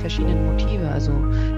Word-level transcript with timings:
verschiedenen 0.00 0.46
Motive, 0.46 0.88
also 0.90 1.12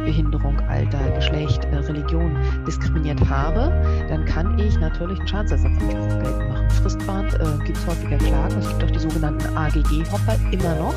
Behinderung, 0.04 0.58
Alter, 0.68 1.10
Geschlecht, 1.12 1.64
äh, 1.66 1.76
Religion, 1.76 2.36
diskriminiert 2.66 3.20
habe, 3.28 3.72
dann 4.08 4.24
kann 4.24 4.58
ich 4.58 4.78
natürlich 4.78 5.18
einen 5.18 5.28
Schadensersatz 5.28 5.78
geltend 5.78 6.48
machen. 6.48 6.70
Fristbahn 6.82 7.26
äh, 7.26 7.64
gibt 7.64 7.78
es 7.78 7.86
häufiger 7.86 8.18
Klagen. 8.18 8.58
Es 8.58 8.68
gibt 8.68 8.84
auch 8.84 8.90
die 8.90 8.98
sogenannten 8.98 9.56
AGG-Hopper 9.56 10.36
immer 10.50 10.74
noch, 10.76 10.94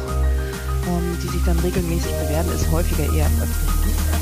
ähm, 0.88 1.18
die 1.22 1.28
sich 1.28 1.44
dann 1.46 1.60
regelmäßig 1.60 2.12
bewerben, 2.12 2.50
ist 2.54 2.72
häufiger 2.72 3.04
eher 3.14 3.28
im 3.28 3.42
öffentlichen 3.42 3.84
Dienst 3.84 4.15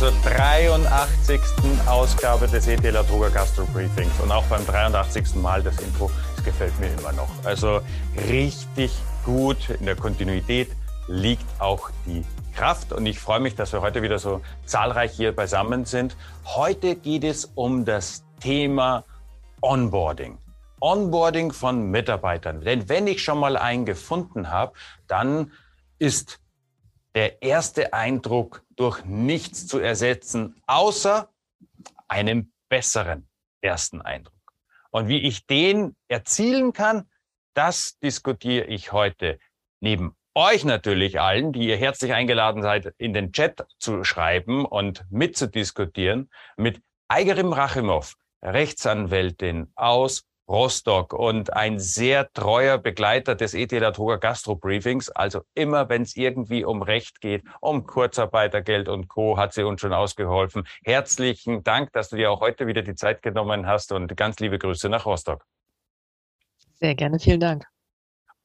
zur 0.00 0.12
83. 0.24 1.38
Ausgabe 1.86 2.48
des 2.48 2.66
ETL 2.66 3.04
Droger 3.04 3.28
Gastro 3.28 3.66
Briefings 3.66 4.18
und 4.22 4.32
auch 4.32 4.44
beim 4.46 4.64
83. 4.64 5.34
Mal 5.34 5.62
das 5.62 5.78
Intro. 5.78 6.10
Es 6.38 6.42
gefällt 6.42 6.72
mir 6.80 6.86
immer 6.86 7.12
noch. 7.12 7.28
Also 7.44 7.82
richtig 8.26 8.92
gut 9.26 9.58
in 9.68 9.84
der 9.84 9.96
Kontinuität 9.96 10.70
liegt 11.06 11.44
auch 11.58 11.90
die 12.06 12.24
Kraft 12.54 12.94
und 12.94 13.04
ich 13.04 13.20
freue 13.20 13.40
mich, 13.40 13.56
dass 13.56 13.74
wir 13.74 13.82
heute 13.82 14.00
wieder 14.00 14.18
so 14.18 14.40
zahlreich 14.64 15.12
hier 15.12 15.36
beisammen 15.36 15.84
sind. 15.84 16.16
Heute 16.46 16.96
geht 16.96 17.22
es 17.22 17.50
um 17.54 17.84
das 17.84 18.24
Thema 18.40 19.04
Onboarding. 19.60 20.38
Onboarding 20.80 21.52
von 21.52 21.90
Mitarbeitern. 21.90 22.62
Denn 22.62 22.88
wenn 22.88 23.06
ich 23.06 23.22
schon 23.22 23.38
mal 23.38 23.58
einen 23.58 23.84
gefunden 23.84 24.50
habe, 24.50 24.72
dann 25.08 25.52
ist 25.98 26.40
der 27.14 27.42
erste 27.42 27.92
Eindruck 27.92 28.62
durch 28.80 29.04
nichts 29.04 29.66
zu 29.66 29.78
ersetzen, 29.78 30.60
außer 30.66 31.28
einem 32.08 32.50
besseren 32.70 33.28
ersten 33.60 34.00
Eindruck. 34.00 34.34
Und 34.90 35.06
wie 35.06 35.18
ich 35.18 35.46
den 35.46 35.96
erzielen 36.08 36.72
kann, 36.72 37.10
das 37.54 37.98
diskutiere 37.98 38.64
ich 38.64 38.92
heute 38.92 39.38
neben 39.80 40.16
euch 40.34 40.64
natürlich 40.64 41.20
allen, 41.20 41.52
die 41.52 41.68
ihr 41.68 41.76
herzlich 41.76 42.14
eingeladen 42.14 42.62
seid, 42.62 42.94
in 42.96 43.12
den 43.12 43.32
Chat 43.32 43.66
zu 43.78 44.02
schreiben 44.02 44.64
und 44.64 45.04
mitzudiskutieren, 45.10 46.30
mit 46.56 46.80
Eigerim 47.08 47.52
Rachimov, 47.52 48.14
Rechtsanwältin 48.42 49.70
aus 49.74 50.24
Rostock 50.50 51.12
und 51.12 51.52
ein 51.52 51.78
sehr 51.78 52.32
treuer 52.32 52.76
Begleiter 52.76 53.36
des 53.36 53.54
ET 53.54 53.70
Latoga 53.70 54.16
Gastro 54.16 54.56
Briefings. 54.56 55.08
Also 55.08 55.42
immer, 55.54 55.88
wenn 55.88 56.02
es 56.02 56.16
irgendwie 56.16 56.64
um 56.64 56.82
Recht 56.82 57.20
geht, 57.20 57.44
um 57.60 57.86
Kurzarbeitergeld 57.86 58.88
und 58.88 59.06
Co., 59.06 59.38
hat 59.38 59.54
sie 59.54 59.62
uns 59.62 59.80
schon 59.80 59.92
ausgeholfen. 59.92 60.66
Herzlichen 60.82 61.62
Dank, 61.62 61.92
dass 61.92 62.08
du 62.08 62.16
dir 62.16 62.32
auch 62.32 62.40
heute 62.40 62.66
wieder 62.66 62.82
die 62.82 62.96
Zeit 62.96 63.22
genommen 63.22 63.66
hast 63.66 63.92
und 63.92 64.16
ganz 64.16 64.40
liebe 64.40 64.58
Grüße 64.58 64.88
nach 64.88 65.06
Rostock. 65.06 65.46
Sehr 66.74 66.96
gerne, 66.96 67.20
vielen 67.20 67.40
Dank. 67.40 67.64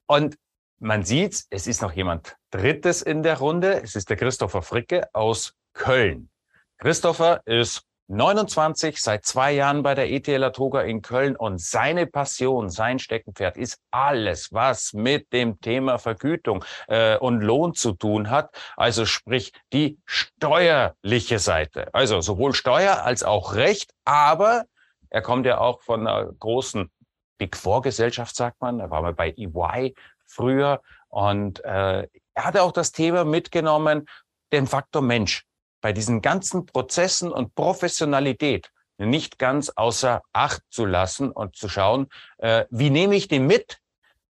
Und 0.06 0.38
man 0.78 1.04
sieht, 1.04 1.46
es 1.50 1.66
ist 1.66 1.82
noch 1.82 1.94
jemand 1.94 2.36
Drittes 2.52 3.02
in 3.02 3.24
der 3.24 3.40
Runde. 3.40 3.82
Es 3.82 3.96
ist 3.96 4.12
der 4.12 4.18
Christopher 4.18 4.62
Fricke 4.62 5.10
aus 5.14 5.56
Köln. 5.74 6.30
Christopher 6.78 7.42
ist 7.46 7.84
29, 8.08 9.02
seit 9.02 9.26
zwei 9.26 9.54
Jahren 9.54 9.82
bei 9.82 9.96
der 9.96 10.12
ETL 10.12 10.52
Toga 10.52 10.82
in 10.82 11.02
Köln 11.02 11.36
und 11.36 11.60
seine 11.60 12.06
Passion, 12.06 12.70
sein 12.70 13.00
Steckenpferd 13.00 13.58
ist 13.58 13.80
alles, 13.90 14.54
was 14.54 14.94
mit 14.94 15.34
dem 15.34 15.60
Thema 15.60 15.98
Vergütung 15.98 16.64
äh, 16.88 17.18
und 17.18 17.42
Lohn 17.42 17.74
zu 17.74 17.94
tun 17.94 18.30
hat. 18.30 18.56
Also 18.78 19.06
sprich 19.06 19.54
die 19.74 19.98
steuerliche 20.06 21.40
Seite. 21.40 21.92
Also 21.94 22.22
sowohl 22.22 22.54
Steuer 22.54 23.04
als 23.04 23.24
auch 23.24 23.56
Recht, 23.56 23.92
aber 24.06 24.66
er 25.10 25.24
kommt 25.24 25.48
ja 25.48 25.58
auch 25.58 25.82
von 25.82 26.08
einer 26.08 26.32
großen 26.32 26.92
Big 27.40 27.58
Four 27.58 27.82
Gesellschaft, 27.82 28.36
sagt 28.36 28.62
man. 28.62 28.78
Da 28.78 28.90
war 28.92 29.02
mal 29.02 29.14
bei 29.14 29.34
EY 29.36 29.96
früher 30.28 30.82
und 31.10 31.64
äh, 31.66 32.08
er 32.36 32.44
hatte 32.46 32.62
auch 32.62 32.72
das 32.72 32.92
Thema 32.92 33.26
mitgenommen, 33.26 34.06
den 34.52 34.68
Faktor 34.68 35.02
Mensch 35.02 35.44
bei 35.86 35.94
diesen 35.94 36.24
ganzen 36.24 36.66
Prozessen 36.66 37.32
und 37.32 37.54
Professionalität 37.54 38.72
nicht 38.98 39.38
ganz 39.38 39.70
außer 39.70 40.24
Acht 40.34 40.64
zu 40.72 40.84
lassen 40.84 41.30
und 41.30 41.56
zu 41.56 41.70
schauen, 41.70 42.08
äh, 42.40 42.66
wie 42.72 42.90
nehme 42.90 43.16
ich 43.16 43.28
den 43.28 43.46
mit, 43.46 43.78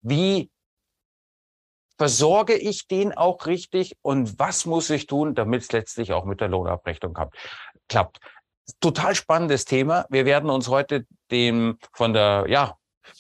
wie 0.01 0.51
versorge 1.99 2.55
ich 2.55 2.89
den 2.89 3.13
auch 3.13 3.45
richtig 3.45 3.99
und 4.01 4.39
was 4.39 4.65
muss 4.65 4.89
ich 4.89 5.07
tun, 5.07 5.35
damit 5.35 5.61
es 5.61 5.73
letztlich 5.73 6.15
auch 6.15 6.25
mit 6.25 6.41
der 6.41 6.49
Lohnabrechnung 6.49 7.15
klappt. 7.87 8.19
Total 8.81 9.15
spannendes 9.15 9.67
Thema. 9.67 10.07
Wir 10.09 10.25
werden 10.25 10.49
uns 10.49 10.69
heute 10.69 11.05
dem 11.31 11.77
von 11.93 12.15
der, 12.15 12.47
ja, 12.49 12.79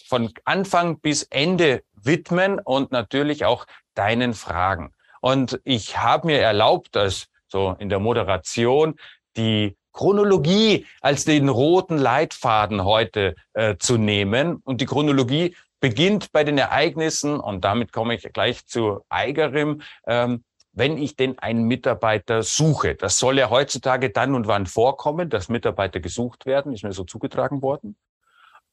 von 0.09 0.33
Anfang 0.47 1.01
bis 1.01 1.25
Ende 1.25 1.83
widmen 1.93 2.61
und 2.61 2.93
natürlich 2.93 3.45
auch 3.45 3.67
deinen 3.93 4.33
Fragen. 4.33 4.95
Und 5.21 5.61
ich 5.65 5.99
habe 5.99 6.29
mir 6.29 6.41
erlaubt, 6.41 6.97
als 6.97 7.29
so 7.53 7.77
in 7.79 7.89
der 7.89 8.01
Moderation, 8.01 8.97
die 9.37 9.77
Chronologie 9.93 10.87
als 11.01 11.25
den 11.25 11.49
roten 11.49 11.99
Leitfaden 11.99 12.85
heute 12.85 13.35
äh, 13.53 13.77
zu 13.77 13.99
nehmen. 13.99 14.57
Und 14.65 14.81
die 14.81 14.87
Chronologie 14.87 15.55
beginnt 15.81 16.33
bei 16.33 16.45
den 16.45 16.59
Ereignissen, 16.59 17.39
und 17.39 17.65
damit 17.65 17.93
komme 17.93 18.15
ich 18.15 18.23
gleich 18.33 18.67
zu 18.67 19.05
Eigerim, 19.09 19.83
ähm, 20.07 20.45
wenn 20.73 20.97
ich 20.97 21.17
denn 21.17 21.39
einen 21.39 21.65
Mitarbeiter 21.65 22.43
suche. 22.43 22.95
Das 22.95 23.19
soll 23.19 23.39
ja 23.39 23.51
heutzutage 23.51 24.09
dann 24.11 24.35
und 24.35 24.47
wann 24.47 24.67
vorkommen, 24.67 25.29
dass 25.29 25.51
Mitarbeiter 25.51 26.01
gesucht 26.01 26.47
werden, 26.47 26.73
ist 26.73 26.83
mir 26.83 26.93
so 26.93 27.05
zugetragen 27.05 27.61
worden. 27.61 27.97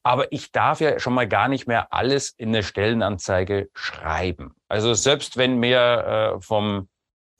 Aber 0.02 0.32
ich 0.32 0.50
darf 0.50 0.80
ja 0.80 0.98
schon 0.98 1.12
mal 1.12 1.28
gar 1.28 1.48
nicht 1.48 1.66
mehr 1.66 1.92
alles 1.92 2.30
in 2.30 2.48
eine 2.48 2.62
Stellenanzeige 2.62 3.68
schreiben. 3.74 4.54
Also 4.66 4.94
selbst 4.94 5.36
wenn 5.36 5.58
mir 5.58 6.36
äh, 6.38 6.40
vom 6.40 6.88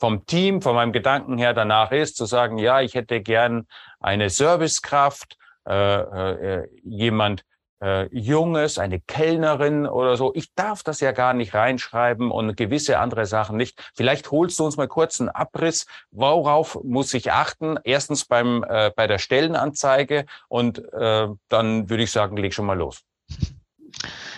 vom 0.00 0.26
Team, 0.26 0.62
von 0.62 0.74
meinem 0.74 0.92
Gedanken 0.92 1.38
her 1.38 1.52
danach 1.52 1.92
ist, 1.92 2.16
zu 2.16 2.24
sagen, 2.24 2.58
ja, 2.58 2.80
ich 2.80 2.94
hätte 2.94 3.20
gern 3.20 3.66
eine 4.00 4.30
Servicekraft, 4.30 5.36
äh, 5.68 6.00
äh, 6.00 6.68
jemand 6.82 7.44
äh, 7.82 8.08
Junges, 8.10 8.78
eine 8.78 9.00
Kellnerin 9.00 9.86
oder 9.86 10.16
so. 10.16 10.32
Ich 10.34 10.54
darf 10.54 10.82
das 10.82 11.00
ja 11.00 11.12
gar 11.12 11.34
nicht 11.34 11.54
reinschreiben 11.54 12.30
und 12.30 12.56
gewisse 12.56 12.98
andere 12.98 13.26
Sachen 13.26 13.56
nicht. 13.56 13.92
Vielleicht 13.94 14.30
holst 14.30 14.58
du 14.58 14.64
uns 14.64 14.76
mal 14.76 14.88
kurz 14.88 15.20
einen 15.20 15.28
Abriss. 15.28 15.86
Worauf 16.10 16.78
muss 16.82 17.12
ich 17.14 17.30
achten? 17.32 17.78
Erstens 17.84 18.24
beim, 18.24 18.64
äh, 18.68 18.90
bei 18.96 19.06
der 19.06 19.18
Stellenanzeige 19.18 20.24
und 20.48 20.78
äh, 20.94 21.28
dann 21.48 21.90
würde 21.90 22.02
ich 22.02 22.10
sagen, 22.10 22.36
leg 22.36 22.54
schon 22.54 22.66
mal 22.66 22.78
los. 22.78 23.02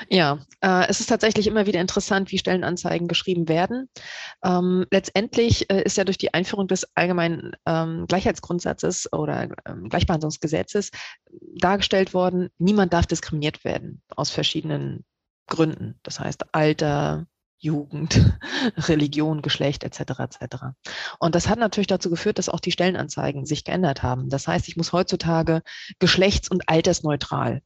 Ja, 0.08 0.38
äh, 0.60 0.86
es 0.88 1.00
ist 1.00 1.08
tatsächlich 1.08 1.46
immer 1.46 1.66
wieder 1.66 1.80
interessant, 1.80 2.32
wie 2.32 2.38
Stellenanzeigen 2.38 3.08
geschrieben 3.08 3.48
werden. 3.48 3.88
Ähm, 4.44 4.86
letztendlich 4.90 5.70
äh, 5.70 5.82
ist 5.82 5.96
ja 5.96 6.04
durch 6.04 6.18
die 6.18 6.34
Einführung 6.34 6.68
des 6.68 6.86
allgemeinen 6.94 7.52
ähm, 7.66 8.06
Gleichheitsgrundsatzes 8.06 9.12
oder 9.12 9.48
ähm, 9.66 9.88
Gleichbehandlungsgesetzes 9.88 10.90
dargestellt 11.56 12.14
worden, 12.14 12.48
niemand 12.58 12.92
darf 12.92 13.06
diskriminiert 13.06 13.64
werden 13.64 14.02
aus 14.16 14.30
verschiedenen 14.30 15.04
Gründen. 15.46 15.98
Das 16.02 16.20
heißt 16.20 16.54
Alter, 16.54 17.26
Jugend, 17.58 18.20
Religion, 18.88 19.40
Geschlecht 19.40 19.84
etc. 19.84 20.00
etc. 20.18 20.56
Und 21.20 21.34
das 21.34 21.48
hat 21.48 21.58
natürlich 21.58 21.86
dazu 21.86 22.10
geführt, 22.10 22.38
dass 22.38 22.48
auch 22.48 22.60
die 22.60 22.72
Stellenanzeigen 22.72 23.46
sich 23.46 23.64
geändert 23.64 24.02
haben. 24.02 24.28
Das 24.28 24.48
heißt, 24.48 24.68
ich 24.68 24.76
muss 24.76 24.92
heutzutage 24.92 25.62
geschlechts- 26.00 26.50
und 26.50 26.68
altersneutral 26.68 27.62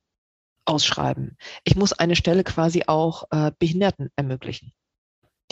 ausschreiben. 0.67 1.37
Ich 1.65 1.77
muss 1.77 1.93
eine 1.93 2.17
Stelle 2.17 2.45
quasi 2.45 2.85
auch 2.87 3.25
äh, 3.31 3.53
Behinderten 3.59 4.11
ermöglichen. 4.17 4.73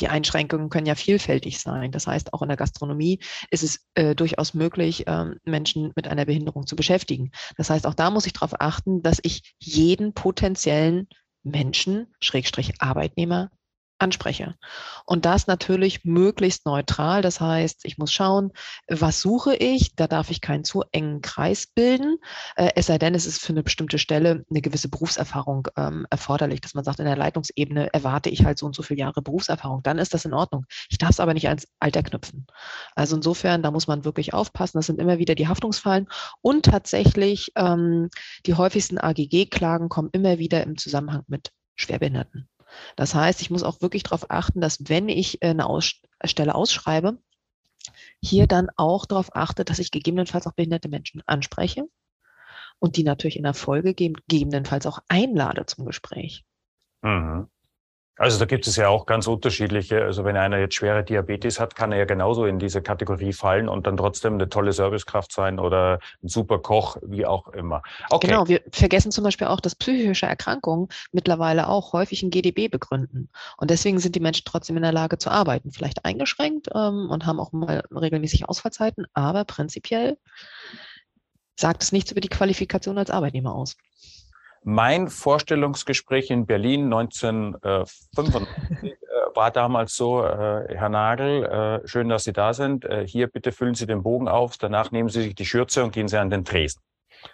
Die 0.00 0.08
Einschränkungen 0.08 0.70
können 0.70 0.86
ja 0.86 0.96
vielfältig 0.96 1.60
sein. 1.60 1.92
Das 1.92 2.06
heißt, 2.06 2.32
auch 2.32 2.42
in 2.42 2.48
der 2.48 2.56
Gastronomie 2.56 3.20
ist 3.50 3.62
es 3.62 3.86
äh, 3.94 4.16
durchaus 4.16 4.52
möglich, 4.52 5.04
ähm, 5.06 5.38
Menschen 5.44 5.92
mit 5.94 6.08
einer 6.08 6.24
Behinderung 6.24 6.66
zu 6.66 6.74
beschäftigen. 6.74 7.30
Das 7.56 7.70
heißt, 7.70 7.86
auch 7.86 7.94
da 7.94 8.10
muss 8.10 8.26
ich 8.26 8.32
darauf 8.32 8.60
achten, 8.60 9.02
dass 9.02 9.20
ich 9.22 9.54
jeden 9.60 10.12
potenziellen 10.12 11.08
Menschen, 11.44 12.12
Schrägstrich 12.20 12.80
Arbeitnehmer, 12.80 13.50
anspreche. 13.98 14.54
Und 15.06 15.24
das 15.24 15.46
natürlich 15.46 16.04
möglichst 16.04 16.66
neutral. 16.66 17.22
Das 17.22 17.40
heißt, 17.40 17.84
ich 17.84 17.98
muss 17.98 18.12
schauen, 18.12 18.52
was 18.88 19.20
suche 19.20 19.54
ich? 19.54 19.94
Da 19.94 20.06
darf 20.06 20.30
ich 20.30 20.40
keinen 20.40 20.64
zu 20.64 20.82
engen 20.92 21.20
Kreis 21.22 21.66
bilden. 21.66 22.18
Äh, 22.56 22.70
es 22.74 22.86
sei 22.86 22.98
denn, 22.98 23.14
es 23.14 23.26
ist 23.26 23.40
für 23.40 23.52
eine 23.52 23.62
bestimmte 23.62 23.98
Stelle 23.98 24.44
eine 24.50 24.60
gewisse 24.60 24.88
Berufserfahrung 24.88 25.68
ähm, 25.76 26.06
erforderlich, 26.10 26.60
dass 26.60 26.74
man 26.74 26.84
sagt, 26.84 26.98
in 26.98 27.04
der 27.04 27.16
Leitungsebene 27.16 27.92
erwarte 27.92 28.30
ich 28.30 28.44
halt 28.44 28.58
so 28.58 28.66
und 28.66 28.74
so 28.74 28.82
viele 28.82 29.00
Jahre 29.00 29.22
Berufserfahrung. 29.22 29.82
Dann 29.82 29.98
ist 29.98 30.14
das 30.14 30.24
in 30.24 30.34
Ordnung. 30.34 30.66
Ich 30.90 30.98
darf 30.98 31.10
es 31.10 31.20
aber 31.20 31.34
nicht 31.34 31.48
ans 31.48 31.66
Alter 31.80 32.02
knüpfen. 32.02 32.46
Also 32.94 33.16
insofern, 33.16 33.62
da 33.62 33.70
muss 33.70 33.86
man 33.86 34.04
wirklich 34.04 34.34
aufpassen. 34.34 34.78
Das 34.78 34.86
sind 34.86 35.00
immer 35.00 35.18
wieder 35.18 35.34
die 35.34 35.48
Haftungsfallen. 35.48 36.08
Und 36.42 36.64
tatsächlich, 36.64 37.52
ähm, 37.56 38.10
die 38.46 38.54
häufigsten 38.54 38.98
AGG-Klagen 38.98 39.88
kommen 39.88 40.10
immer 40.12 40.38
wieder 40.38 40.62
im 40.62 40.76
Zusammenhang 40.76 41.22
mit 41.28 41.50
Schwerbehinderten. 41.76 42.48
Das 42.96 43.14
heißt, 43.14 43.40
ich 43.40 43.50
muss 43.50 43.62
auch 43.62 43.80
wirklich 43.80 44.02
darauf 44.02 44.30
achten, 44.30 44.60
dass 44.60 44.88
wenn 44.88 45.08
ich 45.08 45.42
eine 45.42 45.66
Aus 45.66 46.00
Stelle 46.24 46.54
ausschreibe, 46.54 47.18
hier 48.22 48.46
dann 48.46 48.68
auch 48.76 49.06
darauf 49.06 49.34
achte, 49.36 49.64
dass 49.64 49.78
ich 49.78 49.90
gegebenenfalls 49.90 50.46
auch 50.46 50.52
behinderte 50.52 50.88
Menschen 50.88 51.22
anspreche 51.26 51.84
und 52.78 52.96
die 52.96 53.04
natürlich 53.04 53.36
in 53.36 53.42
der 53.42 53.54
Folge 53.54 53.94
gegebenenfalls 53.94 54.86
auch 54.86 55.00
einlade 55.08 55.66
zum 55.66 55.84
Gespräch. 55.84 56.44
Mhm. 57.02 57.48
Also 58.16 58.38
da 58.38 58.44
gibt 58.44 58.66
es 58.66 58.76
ja 58.76 58.88
auch 58.88 59.06
ganz 59.06 59.26
unterschiedliche. 59.26 60.02
Also 60.02 60.24
wenn 60.24 60.36
einer 60.36 60.58
jetzt 60.58 60.76
schwere 60.76 61.02
Diabetes 61.02 61.58
hat, 61.58 61.74
kann 61.74 61.90
er 61.90 61.98
ja 61.98 62.04
genauso 62.04 62.46
in 62.46 62.60
diese 62.60 62.80
Kategorie 62.80 63.32
fallen 63.32 63.68
und 63.68 63.86
dann 63.86 63.96
trotzdem 63.96 64.34
eine 64.34 64.48
tolle 64.48 64.72
Servicekraft 64.72 65.32
sein 65.32 65.58
oder 65.58 65.98
ein 66.22 66.28
super 66.28 66.60
Koch, 66.60 66.96
wie 67.02 67.26
auch 67.26 67.48
immer. 67.48 67.82
Okay. 68.10 68.28
Genau, 68.28 68.46
wir 68.46 68.62
vergessen 68.70 69.10
zum 69.10 69.24
Beispiel 69.24 69.48
auch, 69.48 69.60
dass 69.60 69.74
psychische 69.74 70.26
Erkrankungen 70.26 70.88
mittlerweile 71.10 71.68
auch 71.68 71.92
häufig 71.92 72.22
ein 72.22 72.30
GDB 72.30 72.68
begründen. 72.68 73.30
Und 73.56 73.70
deswegen 73.70 73.98
sind 73.98 74.14
die 74.14 74.20
Menschen 74.20 74.44
trotzdem 74.44 74.76
in 74.76 74.82
der 74.82 74.92
Lage 74.92 75.18
zu 75.18 75.30
arbeiten. 75.30 75.72
Vielleicht 75.72 76.04
eingeschränkt 76.04 76.68
ähm, 76.72 77.08
und 77.10 77.26
haben 77.26 77.40
auch 77.40 77.52
mal 77.52 77.82
regelmäßig 77.90 78.48
Ausfallzeiten, 78.48 79.06
aber 79.12 79.44
prinzipiell 79.44 80.18
sagt 81.56 81.82
es 81.82 81.92
nichts 81.92 82.12
über 82.12 82.20
die 82.20 82.28
Qualifikation 82.28 82.98
als 82.98 83.10
Arbeitnehmer 83.10 83.54
aus. 83.54 83.76
Mein 84.66 85.08
Vorstellungsgespräch 85.08 86.30
in 86.30 86.46
Berlin 86.46 86.84
1995 86.84 88.48
äh, 88.82 88.94
war 89.34 89.50
damals 89.50 89.94
so, 89.94 90.24
äh, 90.24 90.74
Herr 90.74 90.88
Nagel, 90.88 91.44
äh, 91.44 91.86
schön, 91.86 92.08
dass 92.08 92.24
Sie 92.24 92.32
da 92.32 92.54
sind. 92.54 92.88
Hier 93.04 93.26
bitte 93.26 93.52
füllen 93.52 93.74
Sie 93.74 93.86
den 93.86 94.02
Bogen 94.02 94.26
auf, 94.26 94.56
danach 94.56 94.90
nehmen 94.90 95.10
Sie 95.10 95.20
sich 95.20 95.34
die 95.34 95.44
Schürze 95.44 95.84
und 95.84 95.92
gehen 95.92 96.08
Sie 96.08 96.16
an 96.18 96.30
den 96.30 96.46
Tresen. 96.46 96.80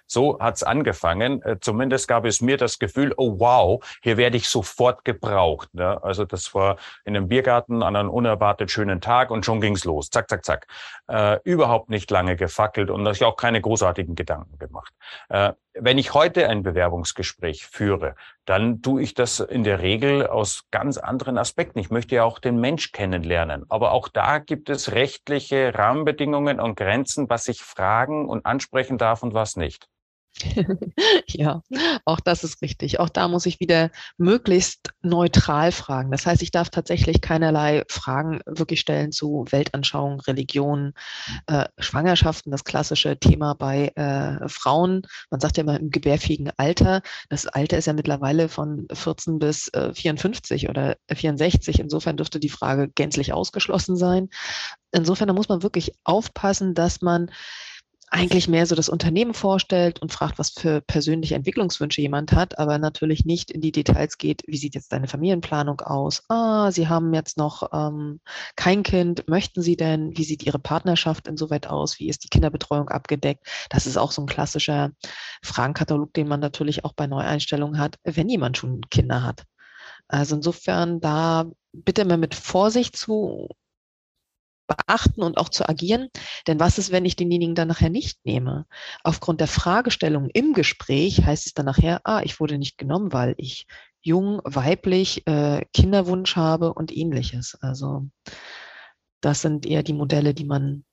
So 0.06 0.38
hat's 0.38 0.62
angefangen. 0.62 1.43
Zumindest 1.61 2.06
gab 2.06 2.25
es 2.25 2.41
mir 2.41 2.56
das 2.56 2.79
Gefühl, 2.79 3.12
oh 3.17 3.41
wow, 3.41 3.85
hier 4.03 4.17
werde 4.17 4.37
ich 4.37 4.49
sofort 4.49 5.05
gebraucht. 5.05 5.75
Ne? 5.75 6.00
Also 6.05 6.25
das 6.25 6.55
war 6.55 6.76
in 7.05 7.17
einem 7.17 7.26
Biergarten 7.26 7.83
an 7.83 7.97
einem 7.97 8.09
unerwartet 8.09 8.71
schönen 8.71 9.00
Tag 9.00 9.33
und 9.33 9.44
schon 9.44 9.61
ging's 9.61 9.85
los. 9.85 10.09
Zack, 10.11 10.29
zack, 10.31 10.44
zack. 10.44 10.69
Überhaupt 11.43 11.91
nicht 11.91 12.09
lange 12.11 12.37
gefackelt 12.37 12.88
und 12.88 13.05
ich 13.09 13.25
auch 13.25 13.37
keine 13.37 13.61
großartigen 13.61 14.15
Gedanken 14.15 14.59
gemacht. 14.59 14.94
Wenn 15.75 15.99
ich 15.99 16.15
heute 16.15 16.49
ein 16.49 16.63
Bewerbungsgespräch 16.63 17.67
führe, 17.67 18.15
dann 18.45 18.83
tue 18.83 19.03
ich 19.03 19.15
das 19.15 19.41
in 19.41 19.65
der 19.65 19.81
Regel 19.81 20.27
aus 20.27 20.65
ganz 20.71 20.99
anderen 20.99 21.39
Aspekten. 21.39 21.79
Ich 21.79 21.91
möchte 21.91 22.17
ja 22.17 22.25
auch 22.25 22.39
den 22.39 22.59
Mensch 22.61 22.93
kennenlernen. 22.93 23.65
Aber 23.69 23.93
auch 23.93 24.09
da 24.09 24.39
gibt 24.39 24.69
es 24.69 24.93
rechtliche 24.93 25.73
Rahmenbedingungen 25.75 26.61
und 26.61 26.77
Grenzen, 26.77 27.31
was 27.31 27.49
ich 27.49 27.63
fragen 27.63 28.29
und 28.29 28.47
ansprechen 28.47 28.99
darf 28.99 29.23
und 29.23 29.35
was 29.35 29.57
nicht. 29.57 29.89
ja, 31.29 31.62
auch 32.05 32.21
das 32.21 32.44
ist 32.44 32.62
richtig. 32.62 33.00
Auch 33.00 33.09
da 33.09 33.29
muss 33.29 33.47
ich 33.47 33.61
wieder 33.61 33.91
möglichst 34.17 34.91
neutral 35.03 35.73
fragen. 35.73 36.11
Das 36.11 36.27
heißt, 36.27 36.43
ich 36.43 36.50
darf 36.50 36.71
tatsächlich 36.71 37.21
keinerlei 37.21 37.85
Fragen 37.88 38.41
wirklich 38.47 38.81
stellen 38.81 39.12
zu 39.12 39.44
Weltanschauung, 39.50 40.21
Religion, 40.21 40.93
äh, 41.47 41.67
Schwangerschaften, 41.79 42.50
das 42.50 42.65
klassische 42.65 43.19
Thema 43.19 43.55
bei 43.55 43.88
äh, 43.97 44.49
Frauen. 44.49 45.03
Man 45.31 45.41
sagt 45.41 45.56
ja 45.56 45.62
immer 45.62 45.79
im 45.79 45.91
gebärfähigen 45.91 46.50
Alter. 46.56 47.03
Das 47.29 47.47
Alter 47.47 47.79
ist 47.79 47.87
ja 47.87 47.93
mittlerweile 47.93 48.49
von 48.49 48.87
14 48.93 49.38
bis 49.38 49.69
äh, 49.69 49.93
54 49.93 50.69
oder 50.69 50.97
64. 51.12 51.81
Insofern 51.81 52.17
dürfte 52.17 52.41
die 52.41 52.49
Frage 52.49 52.88
gänzlich 52.88 53.33
ausgeschlossen 53.33 53.97
sein. 53.97 54.29
Insofern, 54.93 55.29
da 55.29 55.35
muss 55.35 55.49
man 55.49 55.62
wirklich 55.62 55.93
aufpassen, 56.05 56.75
dass 56.75 57.00
man 57.00 57.31
eigentlich 58.11 58.49
mehr 58.49 58.67
so 58.67 58.75
das 58.75 58.89
Unternehmen 58.89 59.35
vorstellt 59.35 60.03
und 60.03 60.12
fragt, 60.12 60.41
was 60.41 60.51
für 60.51 60.81
persönliche 60.81 61.37
Entwicklungswünsche 61.37 62.01
jemand 62.01 62.33
hat, 62.33 62.59
aber 62.59 62.79
natürlich 62.79 63.25
nicht 63.25 63.53
in 63.53 63.61
die 63.61 63.71
Details 63.71 64.19
geht, 64.19 64.43
wie 64.47 64.57
sieht 64.57 64.75
jetzt 64.75 64.93
deine 64.93 65.07
Familienplanung 65.07 65.81
aus? 65.81 66.25
Ah, 66.29 66.73
Sie 66.73 66.89
haben 66.89 67.15
jetzt 67.15 67.39
noch 67.39 67.71
ähm, 67.73 68.21
kein 68.57 68.83
Kind, 68.83 69.29
möchten 69.29 69.62
Sie 69.62 69.77
denn? 69.77 70.17
Wie 70.17 70.25
sieht 70.25 70.43
Ihre 70.43 70.59
Partnerschaft 70.59 71.29
insoweit 71.29 71.69
aus? 71.69 72.01
Wie 72.01 72.09
ist 72.09 72.25
die 72.25 72.29
Kinderbetreuung 72.29 72.89
abgedeckt? 72.89 73.47
Das 73.71 73.87
ist 73.87 73.97
auch 73.97 74.11
so 74.11 74.23
ein 74.23 74.27
klassischer 74.27 74.91
Fragenkatalog, 75.43 76.12
den 76.12 76.27
man 76.27 76.41
natürlich 76.41 76.85
auch 76.85 76.95
bei 76.95 77.07
Neueinstellungen 77.07 77.79
hat, 77.79 77.99
wenn 78.03 78.29
jemand 78.29 78.59
schon 78.59 78.81
Kinder 78.91 79.23
hat. 79.23 79.45
Also 80.09 80.35
insofern 80.35 81.01
da 81.01 81.47
bitte 81.73 82.05
mal 82.05 82.19
mit 82.19 82.35
Vorsicht 82.35 82.97
zu 82.97 83.49
beachten 84.77 85.23
und 85.23 85.39
auch 85.39 85.49
zu 85.49 85.69
agieren. 85.69 86.09
Denn 86.47 86.61
was 86.61 86.79
ist, 86.79 86.93
wenn 86.93 87.05
ich 87.05 87.17
denjenigen 87.17 87.55
dann 87.55 87.69
nachher 87.69 87.91
nicht 87.91 88.25
nehme? 88.25 88.67
Aufgrund 89.03 89.41
der 89.41 89.49
Fragestellung 89.49 90.29
im 90.31 90.53
Gespräch 90.53 91.25
heißt 91.25 91.47
es 91.47 91.55
dann 91.55 91.67
nachher, 91.67 92.01
ah, 92.05 92.23
ich 92.23 92.41
wurde 92.41 92.59
nicht 92.59 92.79
genommen, 92.79 93.13
weil 93.13 93.35
ich 93.37 93.67
jung, 94.03 94.41
weiblich, 94.45 95.27
äh, 95.27 95.65
Kinderwunsch 95.75 96.37
habe 96.37 96.73
und 96.73 96.97
ähnliches. 96.97 97.59
Also 97.61 98.07
das 99.21 99.43
sind 99.43 99.67
eher 99.67 99.83
die 99.83 99.93
Modelle, 99.93 100.35
die 100.35 100.45
man 100.45 100.85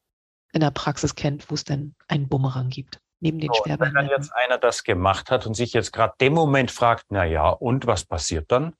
in 0.54 0.62
der 0.62 0.72
Praxis 0.72 1.16
kennt, 1.16 1.50
wo 1.50 1.56
es 1.56 1.64
denn 1.64 1.96
einen 2.08 2.28
Bumerang 2.28 2.70
gibt. 2.70 3.00
Neben 3.20 3.40
den 3.40 3.50
so, 3.52 3.64
Wenn 3.66 3.94
dann 3.94 4.10
jetzt 4.10 4.32
einer 4.36 4.60
das 4.60 4.84
gemacht 4.84 5.32
hat 5.32 5.48
und 5.48 5.56
sich 5.56 5.74
jetzt 5.74 5.92
gerade 5.92 6.14
dem 6.22 6.34
Moment 6.34 6.70
fragt, 6.70 7.06
na 7.10 7.26
ja, 7.26 7.50
und 7.50 7.88
was 7.88 8.06
passiert 8.06 8.52
dann? 8.52 8.76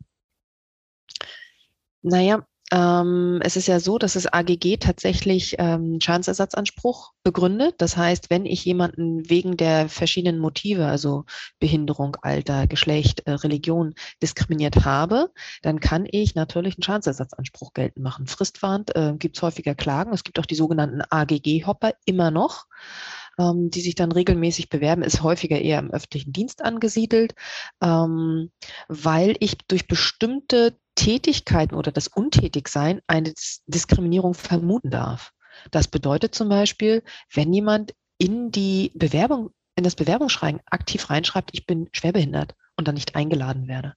Naja, 2.04 2.46
ähm, 2.72 3.40
es 3.44 3.56
ist 3.56 3.68
ja 3.68 3.80
so, 3.80 3.98
dass 3.98 4.14
das 4.14 4.28
AGG 4.28 4.78
tatsächlich 4.78 5.56
ähm, 5.58 6.00
Schadensersatzanspruch 6.02 7.14
begründet. 7.24 7.75
Das 7.78 7.96
heißt, 7.96 8.30
wenn 8.30 8.46
ich 8.46 8.66
jemanden 8.66 9.30
wegen 9.30 9.56
der 9.56 9.88
verschiedenen 9.88 10.40
Motive, 10.40 10.86
also 10.86 11.24
Behinderung, 11.60 12.18
Alter, 12.22 12.68
Geschlecht, 12.68 13.22
äh, 13.22 13.31
Religion 13.31 13.94
diskriminiert 14.22 14.84
habe, 14.84 15.31
dann 15.62 15.80
kann 15.80 16.08
ich 16.12 16.36
natürlich 16.36 16.75
einen 16.75 16.84
Schadensersatzanspruch 16.84 17.74
geltend 17.74 18.04
machen. 18.04 18.28
Fristwarnt 18.28 18.94
äh, 18.96 19.13
gibt 19.18 19.38
es 19.38 19.44
häufiger 19.44 19.74
Klagen. 19.74 20.12
Es 20.13 20.25
gibt 20.25 20.38
auch 20.38 20.46
die 20.46 20.56
sogenannten 20.56 21.02
AGG-Hopper 21.10 21.94
immer 22.06 22.31
noch 22.31 22.66
ähm, 23.38 23.69
die 23.69 23.81
sich 23.81 23.95
dann 23.95 24.12
regelmäßig 24.12 24.69
bewerben, 24.69 25.04
ist 25.04 25.24
häufiger 25.24 25.60
eher 25.60 25.80
im 25.80 25.92
öffentlichen 25.92 26.34
Dienst 26.34 26.63
angesiedelt, 26.63 27.36
ähm, 27.81 28.51
weil 28.88 29.36
ich 29.39 29.57
durch 29.68 29.88
bestimmte 29.88 30.78
Tätigkeiten 30.95 31.75
oder 31.75 31.92
das 31.92 32.07
Untätigsein 32.07 33.01
eine 33.07 33.34
Diskriminierung 33.68 34.34
vermuten 34.34 34.89
darf. 34.89 35.31
Das 35.72 35.88
bedeutet 35.88 36.36
zum 36.36 36.50
Beispiel, 36.50 37.04
wenn 37.34 37.54
jemand 37.54 37.94
in 38.18 38.51
die 38.51 38.92
Bewerbung, 38.95 39.51
in 39.75 39.84
das 39.84 39.95
Bewerbungsschreiben 39.95 40.62
aktiv 40.66 41.10
reinschreibt, 41.10 41.51
ich 41.54 41.66
bin 41.66 41.89
schwerbehindert 41.94 42.56
und 42.75 42.88
dann 42.88 42.95
nicht 42.95 43.16
eingeladen 43.16 43.68
werde. 43.68 43.94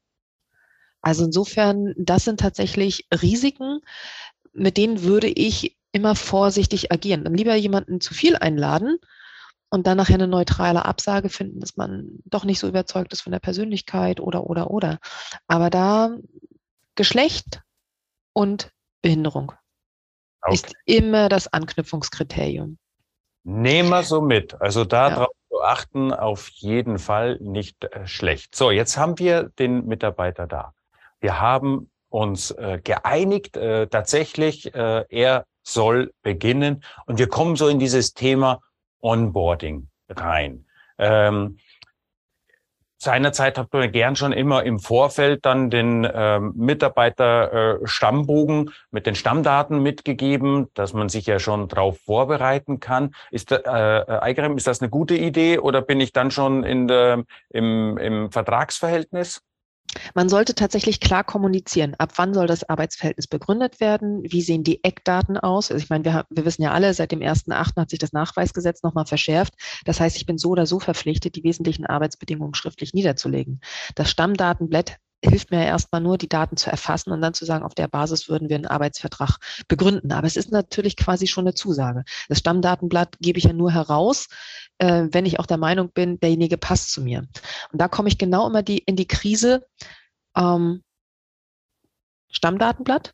Also 1.02 1.24
insofern, 1.24 1.94
das 1.96 2.24
sind 2.24 2.40
tatsächlich 2.40 3.06
Risiken, 3.22 3.80
mit 4.52 4.76
denen 4.76 5.02
würde 5.02 5.28
ich 5.28 5.78
immer 5.92 6.14
vorsichtig 6.14 6.92
agieren. 6.92 7.24
Dann 7.24 7.34
lieber 7.34 7.54
jemanden 7.54 8.00
zu 8.00 8.12
viel 8.12 8.36
einladen 8.36 8.98
und 9.70 9.86
dann 9.86 9.96
nachher 9.96 10.14
eine 10.14 10.28
neutrale 10.28 10.84
Absage 10.84 11.28
finden, 11.28 11.60
dass 11.60 11.76
man 11.76 12.18
doch 12.24 12.44
nicht 12.44 12.58
so 12.58 12.68
überzeugt 12.68 13.12
ist 13.12 13.22
von 13.22 13.32
der 13.32 13.38
Persönlichkeit 13.38 14.20
oder, 14.20 14.44
oder, 14.44 14.70
oder. 14.70 14.98
Aber 15.46 15.70
da 15.70 16.10
Geschlecht 16.96 17.62
und 18.32 18.72
Behinderung 19.00 19.52
okay. 20.42 20.54
ist 20.54 20.72
immer 20.84 21.28
das 21.28 21.52
Anknüpfungskriterium. 21.52 22.78
Nehmen 23.44 23.88
wir 23.88 24.02
so 24.02 24.20
mit. 24.20 24.60
Also 24.60 24.84
darauf 24.84 25.28
ja. 25.28 25.48
zu 25.56 25.62
achten, 25.62 26.12
auf 26.12 26.48
jeden 26.48 26.98
Fall 26.98 27.38
nicht 27.40 27.84
äh, 27.84 28.06
schlecht. 28.06 28.54
So, 28.54 28.70
jetzt 28.70 28.98
haben 28.98 29.18
wir 29.18 29.44
den 29.58 29.86
Mitarbeiter 29.86 30.46
da. 30.46 30.74
Wir 31.20 31.40
haben 31.40 31.90
uns 32.10 32.50
äh, 32.50 32.80
geeinigt, 32.82 33.56
äh, 33.56 33.86
tatsächlich, 33.86 34.74
äh, 34.74 35.04
er 35.08 35.46
soll 35.62 36.12
beginnen 36.22 36.82
und 37.06 37.18
wir 37.18 37.28
kommen 37.28 37.56
so 37.56 37.68
in 37.68 37.78
dieses 37.78 38.14
Thema 38.14 38.60
Onboarding 39.00 39.88
rein. 40.08 40.66
Ähm, 40.98 41.58
Seinerzeit 43.02 43.56
hat 43.56 43.72
man 43.72 43.90
gern 43.92 44.14
schon 44.14 44.32
immer 44.32 44.62
im 44.64 44.78
Vorfeld 44.78 45.46
dann 45.46 45.70
den 45.70 46.06
ähm, 46.12 46.52
Mitarbeiter 46.54 47.80
äh, 47.80 47.86
Stammbogen 47.86 48.72
mit 48.90 49.06
den 49.06 49.14
Stammdaten 49.14 49.82
mitgegeben, 49.82 50.68
dass 50.74 50.92
man 50.92 51.08
sich 51.08 51.24
ja 51.24 51.38
schon 51.38 51.66
darauf 51.68 51.98
vorbereiten 52.00 52.78
kann. 52.78 53.14
Ist, 53.30 53.52
äh, 53.52 53.56
äh, 53.56 54.20
Eigerem, 54.20 54.58
ist 54.58 54.66
das 54.66 54.82
eine 54.82 54.90
gute 54.90 55.16
Idee 55.16 55.58
oder 55.58 55.80
bin 55.80 55.98
ich 55.98 56.12
dann 56.12 56.30
schon 56.30 56.62
in 56.62 56.88
der, 56.88 57.24
im, 57.48 57.96
im 57.96 58.30
Vertragsverhältnis? 58.30 59.40
Man 60.14 60.28
sollte 60.28 60.54
tatsächlich 60.54 61.00
klar 61.00 61.24
kommunizieren. 61.24 61.94
Ab 61.98 62.12
wann 62.16 62.34
soll 62.34 62.46
das 62.46 62.68
Arbeitsverhältnis 62.68 63.26
begründet 63.26 63.80
werden? 63.80 64.22
Wie 64.22 64.42
sehen 64.42 64.62
die 64.62 64.84
Eckdaten 64.84 65.36
aus? 65.36 65.70
Also 65.70 65.82
ich 65.82 65.90
meine, 65.90 66.04
wir, 66.04 66.24
wir 66.30 66.44
wissen 66.44 66.62
ja 66.62 66.72
alle, 66.72 66.94
seit 66.94 67.12
dem 67.12 67.20
1.8. 67.20 67.76
hat 67.76 67.90
sich 67.90 67.98
das 67.98 68.12
Nachweisgesetz 68.12 68.82
nochmal 68.82 69.06
verschärft. 69.06 69.54
Das 69.84 70.00
heißt, 70.00 70.16
ich 70.16 70.26
bin 70.26 70.38
so 70.38 70.50
oder 70.50 70.66
so 70.66 70.80
verpflichtet, 70.80 71.36
die 71.36 71.44
wesentlichen 71.44 71.86
Arbeitsbedingungen 71.86 72.54
schriftlich 72.54 72.94
niederzulegen. 72.94 73.60
Das 73.94 74.10
Stammdatenblatt 74.10 74.98
hilft 75.22 75.50
mir 75.50 75.64
erstmal 75.64 76.00
nur, 76.00 76.18
die 76.18 76.28
Daten 76.28 76.56
zu 76.56 76.70
erfassen 76.70 77.10
und 77.12 77.20
dann 77.20 77.34
zu 77.34 77.44
sagen, 77.44 77.64
auf 77.64 77.74
der 77.74 77.88
Basis 77.88 78.28
würden 78.28 78.48
wir 78.48 78.56
einen 78.56 78.66
Arbeitsvertrag 78.66 79.38
begründen. 79.68 80.12
Aber 80.12 80.26
es 80.26 80.36
ist 80.36 80.50
natürlich 80.50 80.96
quasi 80.96 81.26
schon 81.26 81.44
eine 81.44 81.54
Zusage. 81.54 82.04
Das 82.28 82.38
Stammdatenblatt 82.38 83.18
gebe 83.20 83.38
ich 83.38 83.44
ja 83.44 83.52
nur 83.52 83.70
heraus, 83.70 84.28
äh, 84.78 85.08
wenn 85.10 85.26
ich 85.26 85.38
auch 85.38 85.46
der 85.46 85.58
Meinung 85.58 85.90
bin, 85.92 86.18
derjenige 86.20 86.56
passt 86.56 86.92
zu 86.92 87.02
mir. 87.02 87.26
Und 87.72 87.80
da 87.80 87.88
komme 87.88 88.08
ich 88.08 88.18
genau 88.18 88.46
immer 88.46 88.62
die, 88.62 88.78
in 88.78 88.96
die 88.96 89.06
Krise, 89.06 89.66
ähm, 90.36 90.82
Stammdatenblatt, 92.30 93.12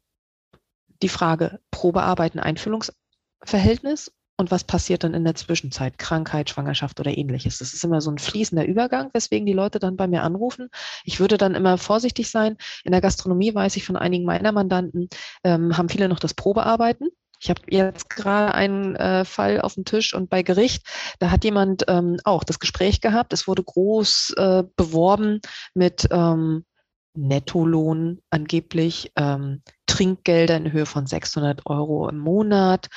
die 1.02 1.08
Frage 1.08 1.60
Probearbeiten, 1.70 2.38
Einfüllungsverhältnis 2.38 4.12
und 4.36 4.50
was 4.50 4.64
passiert 4.64 5.04
dann 5.04 5.14
in 5.14 5.24
der 5.24 5.34
Zwischenzeit? 5.34 5.98
Krankheit, 5.98 6.50
Schwangerschaft 6.50 7.00
oder 7.00 7.16
ähnliches. 7.16 7.58
Das 7.58 7.72
ist 7.72 7.84
immer 7.84 8.00
so 8.00 8.10
ein 8.10 8.18
fließender 8.18 8.66
Übergang, 8.66 9.10
weswegen 9.12 9.46
die 9.46 9.52
Leute 9.52 9.78
dann 9.78 9.96
bei 9.96 10.06
mir 10.06 10.22
anrufen. 10.22 10.68
Ich 11.04 11.20
würde 11.20 11.38
dann 11.38 11.54
immer 11.54 11.78
vorsichtig 11.78 12.30
sein. 12.30 12.56
In 12.84 12.92
der 12.92 13.00
Gastronomie 13.00 13.54
weiß 13.54 13.76
ich 13.76 13.84
von 13.84 13.96
einigen 13.96 14.24
meiner 14.24 14.52
Mandanten, 14.52 15.08
ähm, 15.44 15.76
haben 15.76 15.88
viele 15.88 16.08
noch 16.08 16.18
das 16.18 16.34
Probearbeiten. 16.34 17.08
Ich 17.40 17.50
habe 17.50 17.60
jetzt 17.68 18.08
gerade 18.08 18.54
einen 18.54 18.96
äh, 18.96 19.24
Fall 19.24 19.60
auf 19.60 19.74
dem 19.74 19.84
Tisch 19.84 20.14
und 20.14 20.30
bei 20.30 20.42
Gericht, 20.42 20.86
da 21.18 21.30
hat 21.30 21.44
jemand 21.44 21.84
ähm, 21.88 22.18
auch 22.24 22.44
das 22.44 22.58
Gespräch 22.58 23.00
gehabt. 23.00 23.32
Es 23.32 23.46
wurde 23.46 23.62
groß 23.62 24.34
äh, 24.38 24.62
beworben 24.76 25.40
mit 25.74 26.08
ähm, 26.10 26.64
Nettolohn 27.16 28.20
angeblich, 28.30 29.12
ähm, 29.16 29.62
Trinkgelder 29.86 30.56
in 30.56 30.72
Höhe 30.72 30.86
von 30.86 31.06
600 31.06 31.66
Euro 31.66 32.08
im 32.08 32.18
Monat 32.18 32.88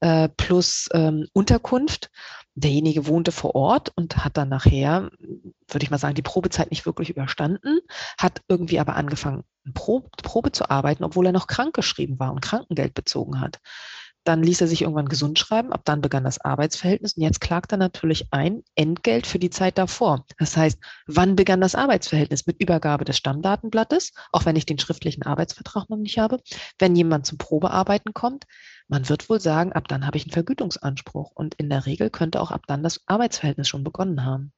äh, 0.00 0.28
plus 0.28 0.88
ähm, 0.92 1.26
Unterkunft. 1.32 2.10
Derjenige 2.54 3.06
wohnte 3.06 3.32
vor 3.32 3.54
Ort 3.54 3.92
und 3.96 4.24
hat 4.24 4.36
dann 4.36 4.50
nachher, 4.50 5.10
würde 5.18 5.84
ich 5.84 5.90
mal 5.90 5.98
sagen, 5.98 6.14
die 6.14 6.22
Probezeit 6.22 6.70
nicht 6.70 6.84
wirklich 6.84 7.08
überstanden, 7.08 7.80
hat 8.18 8.42
irgendwie 8.48 8.78
aber 8.78 8.96
angefangen, 8.96 9.44
Probe, 9.72 10.10
Probe 10.22 10.52
zu 10.52 10.68
arbeiten, 10.68 11.04
obwohl 11.04 11.26
er 11.26 11.32
noch 11.32 11.46
krankgeschrieben 11.46 12.18
war 12.18 12.32
und 12.32 12.42
Krankengeld 12.42 12.94
bezogen 12.94 13.40
hat. 13.40 13.58
Dann 14.24 14.42
ließ 14.42 14.60
er 14.60 14.66
sich 14.66 14.82
irgendwann 14.82 15.08
gesund 15.08 15.38
schreiben. 15.38 15.72
Ab 15.72 15.82
dann 15.84 16.00
begann 16.00 16.24
das 16.24 16.40
Arbeitsverhältnis. 16.40 17.14
Und 17.14 17.22
jetzt 17.22 17.40
klagt 17.40 17.72
er 17.72 17.78
natürlich 17.78 18.32
ein 18.32 18.62
Entgelt 18.74 19.26
für 19.26 19.38
die 19.38 19.50
Zeit 19.50 19.78
davor. 19.78 20.24
Das 20.38 20.56
heißt, 20.56 20.78
wann 21.06 21.36
begann 21.36 21.60
das 21.60 21.74
Arbeitsverhältnis? 21.74 22.46
Mit 22.46 22.60
Übergabe 22.60 23.04
des 23.04 23.16
Stammdatenblattes, 23.16 24.12
auch 24.32 24.44
wenn 24.44 24.56
ich 24.56 24.66
den 24.66 24.78
schriftlichen 24.78 25.24
Arbeitsvertrag 25.24 25.90
noch 25.90 25.96
nicht 25.96 26.18
habe. 26.18 26.40
Wenn 26.78 26.94
jemand 26.94 27.26
zum 27.26 27.38
Probearbeiten 27.38 28.14
kommt, 28.14 28.44
man 28.88 29.08
wird 29.08 29.28
wohl 29.28 29.40
sagen, 29.40 29.72
ab 29.72 29.88
dann 29.88 30.06
habe 30.06 30.16
ich 30.18 30.24
einen 30.24 30.32
Vergütungsanspruch. 30.32 31.32
Und 31.34 31.54
in 31.54 31.70
der 31.70 31.86
Regel 31.86 32.10
könnte 32.10 32.40
auch 32.40 32.50
ab 32.50 32.62
dann 32.66 32.82
das 32.82 33.00
Arbeitsverhältnis 33.06 33.68
schon 33.68 33.84
begonnen 33.84 34.24
haben. 34.24 34.52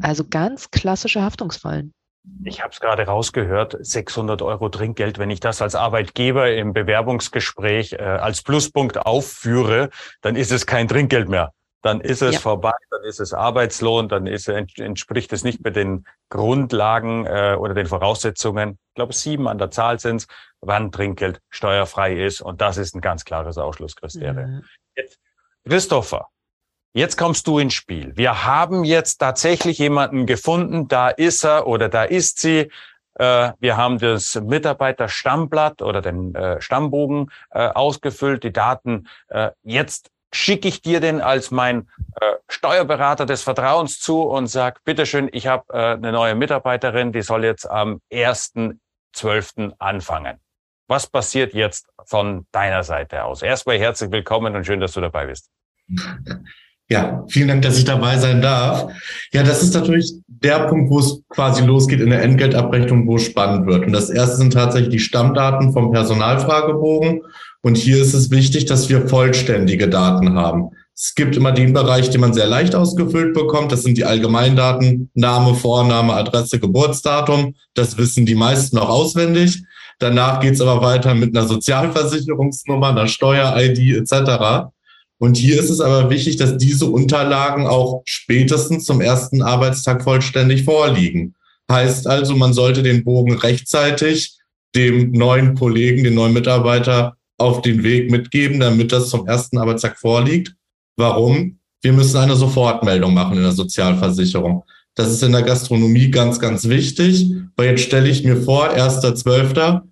Also 0.00 0.24
ganz 0.28 0.70
klassische 0.70 1.22
Haftungsfallen. 1.22 1.92
Ich 2.44 2.62
habe 2.62 2.72
es 2.72 2.80
gerade 2.80 3.04
rausgehört, 3.04 3.76
600 3.80 4.42
Euro 4.42 4.68
Trinkgeld. 4.68 5.18
Wenn 5.18 5.30
ich 5.30 5.40
das 5.40 5.60
als 5.60 5.74
Arbeitgeber 5.74 6.52
im 6.52 6.72
Bewerbungsgespräch 6.72 7.94
äh, 7.94 7.98
als 7.98 8.42
Pluspunkt 8.42 8.98
aufführe, 8.98 9.90
dann 10.20 10.36
ist 10.36 10.52
es 10.52 10.66
kein 10.66 10.88
Trinkgeld 10.88 11.28
mehr. 11.28 11.52
Dann 11.82 12.00
ist 12.00 12.22
es 12.22 12.34
ja. 12.34 12.40
vorbei, 12.40 12.72
dann 12.90 13.04
ist 13.04 13.20
es 13.20 13.32
Arbeitslohn, 13.32 14.08
dann 14.08 14.26
ist, 14.26 14.48
entspricht 14.48 15.32
es 15.32 15.44
nicht 15.44 15.62
mehr 15.62 15.72
den 15.72 16.06
Grundlagen 16.28 17.24
äh, 17.24 17.56
oder 17.58 17.74
den 17.74 17.86
Voraussetzungen. 17.86 18.78
Ich 18.88 18.94
glaube, 18.94 19.12
sieben 19.12 19.46
an 19.46 19.58
der 19.58 19.70
Zahl 19.70 20.00
sind 20.00 20.26
wann 20.60 20.92
Trinkgeld 20.92 21.40
steuerfrei 21.50 22.14
ist. 22.24 22.40
Und 22.40 22.60
das 22.60 22.76
ist 22.76 22.94
ein 22.94 23.00
ganz 23.00 23.24
klares 23.24 23.58
Ausschlusskriterium. 23.58 24.50
Mhm. 24.50 24.64
Jetzt, 24.96 25.20
Christopher, 25.64 26.28
Jetzt 26.94 27.16
kommst 27.16 27.46
du 27.46 27.58
ins 27.58 27.74
Spiel. 27.74 28.16
Wir 28.16 28.44
haben 28.44 28.84
jetzt 28.84 29.18
tatsächlich 29.18 29.78
jemanden 29.78 30.26
gefunden, 30.26 30.88
da 30.88 31.08
ist 31.08 31.44
er 31.44 31.66
oder 31.66 31.88
da 31.88 32.04
ist 32.04 32.40
sie. 32.40 32.70
Äh, 33.14 33.52
wir 33.58 33.76
haben 33.76 33.98
das 33.98 34.36
Mitarbeiterstammblatt 34.36 35.82
oder 35.82 36.00
den 36.00 36.34
äh, 36.34 36.60
Stammbogen 36.60 37.30
äh, 37.50 37.68
ausgefüllt, 37.68 38.44
die 38.44 38.52
Daten. 38.52 39.08
Jetzt 39.62 40.10
schicke 40.32 40.68
ich 40.68 40.82
dir 40.82 41.00
den 41.00 41.20
als 41.20 41.50
mein 41.50 41.88
Steuerberater 42.48 43.24
des 43.24 43.42
Vertrauens 43.42 44.00
zu 44.00 44.22
und 44.22 44.46
sag, 44.46 44.84
bitteschön, 44.84 45.28
ich 45.32 45.46
habe 45.46 45.72
eine 45.72 46.12
neue 46.12 46.34
Mitarbeiterin, 46.34 47.12
die 47.12 47.22
soll 47.22 47.44
jetzt 47.44 47.68
am 47.70 48.00
1.12. 48.12 49.72
anfangen. 49.78 50.38
Was 50.86 51.06
passiert 51.06 51.54
jetzt 51.54 51.88
von 52.04 52.46
deiner 52.52 52.82
Seite 52.82 53.24
aus? 53.24 53.42
Erstmal 53.42 53.78
herzlich 53.78 54.10
willkommen 54.10 54.54
und 54.56 54.64
schön, 54.64 54.80
dass 54.80 54.92
du 54.92 55.00
dabei 55.00 55.26
bist. 55.26 55.50
Ja, 56.90 57.24
vielen 57.28 57.48
Dank, 57.48 57.62
dass 57.62 57.76
ich 57.76 57.84
dabei 57.84 58.16
sein 58.16 58.40
darf. 58.40 58.90
Ja, 59.32 59.42
das 59.42 59.62
ist 59.62 59.74
natürlich 59.74 60.10
der 60.26 60.60
Punkt, 60.68 60.90
wo 60.90 61.00
es 61.00 61.20
quasi 61.28 61.62
losgeht 61.62 62.00
in 62.00 62.10
der 62.10 62.22
Entgeltabrechnung, 62.22 63.06
wo 63.06 63.16
es 63.16 63.24
spannend 63.24 63.66
wird. 63.66 63.86
Und 63.86 63.92
das 63.92 64.08
erste 64.08 64.36
sind 64.36 64.54
tatsächlich 64.54 64.90
die 64.90 64.98
Stammdaten 64.98 65.72
vom 65.74 65.92
Personalfragebogen. 65.92 67.22
Und 67.60 67.76
hier 67.76 68.00
ist 68.00 68.14
es 68.14 68.30
wichtig, 68.30 68.64
dass 68.64 68.88
wir 68.88 69.06
vollständige 69.06 69.88
Daten 69.88 70.34
haben. 70.34 70.70
Es 70.94 71.14
gibt 71.14 71.36
immer 71.36 71.52
den 71.52 71.74
Bereich, 71.74 72.08
den 72.10 72.22
man 72.22 72.32
sehr 72.32 72.46
leicht 72.46 72.74
ausgefüllt 72.74 73.34
bekommt. 73.34 73.70
Das 73.70 73.82
sind 73.82 73.98
die 73.98 74.04
Allgemeindaten, 74.04 75.10
Name, 75.14 75.54
Vorname, 75.54 76.14
Adresse, 76.14 76.58
Geburtsdatum. 76.58 77.54
Das 77.74 77.98
wissen 77.98 78.24
die 78.24 78.34
meisten 78.34 78.76
noch 78.76 78.88
auswendig. 78.88 79.62
Danach 79.98 80.40
geht's 80.40 80.60
aber 80.60 80.80
weiter 80.80 81.14
mit 81.14 81.36
einer 81.36 81.46
Sozialversicherungsnummer, 81.46 82.88
einer 82.88 83.08
Steuer-ID 83.08 83.96
etc. 83.96 84.70
Und 85.18 85.36
hier 85.36 85.58
ist 85.58 85.70
es 85.70 85.80
aber 85.80 86.10
wichtig, 86.10 86.36
dass 86.36 86.56
diese 86.56 86.86
Unterlagen 86.86 87.66
auch 87.66 88.02
spätestens 88.04 88.84
zum 88.84 89.00
ersten 89.00 89.42
Arbeitstag 89.42 90.02
vollständig 90.04 90.64
vorliegen. 90.64 91.34
Heißt 91.70 92.06
also, 92.06 92.36
man 92.36 92.52
sollte 92.52 92.82
den 92.82 93.04
Bogen 93.04 93.36
rechtzeitig 93.36 94.38
dem 94.74 95.10
neuen 95.10 95.54
Kollegen, 95.54 96.04
den 96.04 96.14
neuen 96.14 96.32
Mitarbeiter 96.32 97.16
auf 97.36 97.62
den 97.62 97.82
Weg 97.82 98.10
mitgeben, 98.10 98.60
damit 98.60 98.92
das 98.92 99.10
zum 99.10 99.26
ersten 99.26 99.58
Arbeitstag 99.58 99.98
vorliegt. 99.98 100.54
Warum? 100.96 101.58
Wir 101.82 101.92
müssen 101.92 102.16
eine 102.16 102.36
Sofortmeldung 102.36 103.14
machen 103.14 103.36
in 103.36 103.42
der 103.42 103.52
Sozialversicherung. 103.52 104.64
Das 104.94 105.10
ist 105.10 105.22
in 105.22 105.32
der 105.32 105.42
Gastronomie 105.42 106.10
ganz, 106.10 106.40
ganz 106.40 106.68
wichtig, 106.68 107.30
weil 107.56 107.70
jetzt 107.70 107.82
stelle 107.82 108.08
ich 108.08 108.24
mir 108.24 108.40
vor, 108.42 108.70
1.12., 108.70 109.82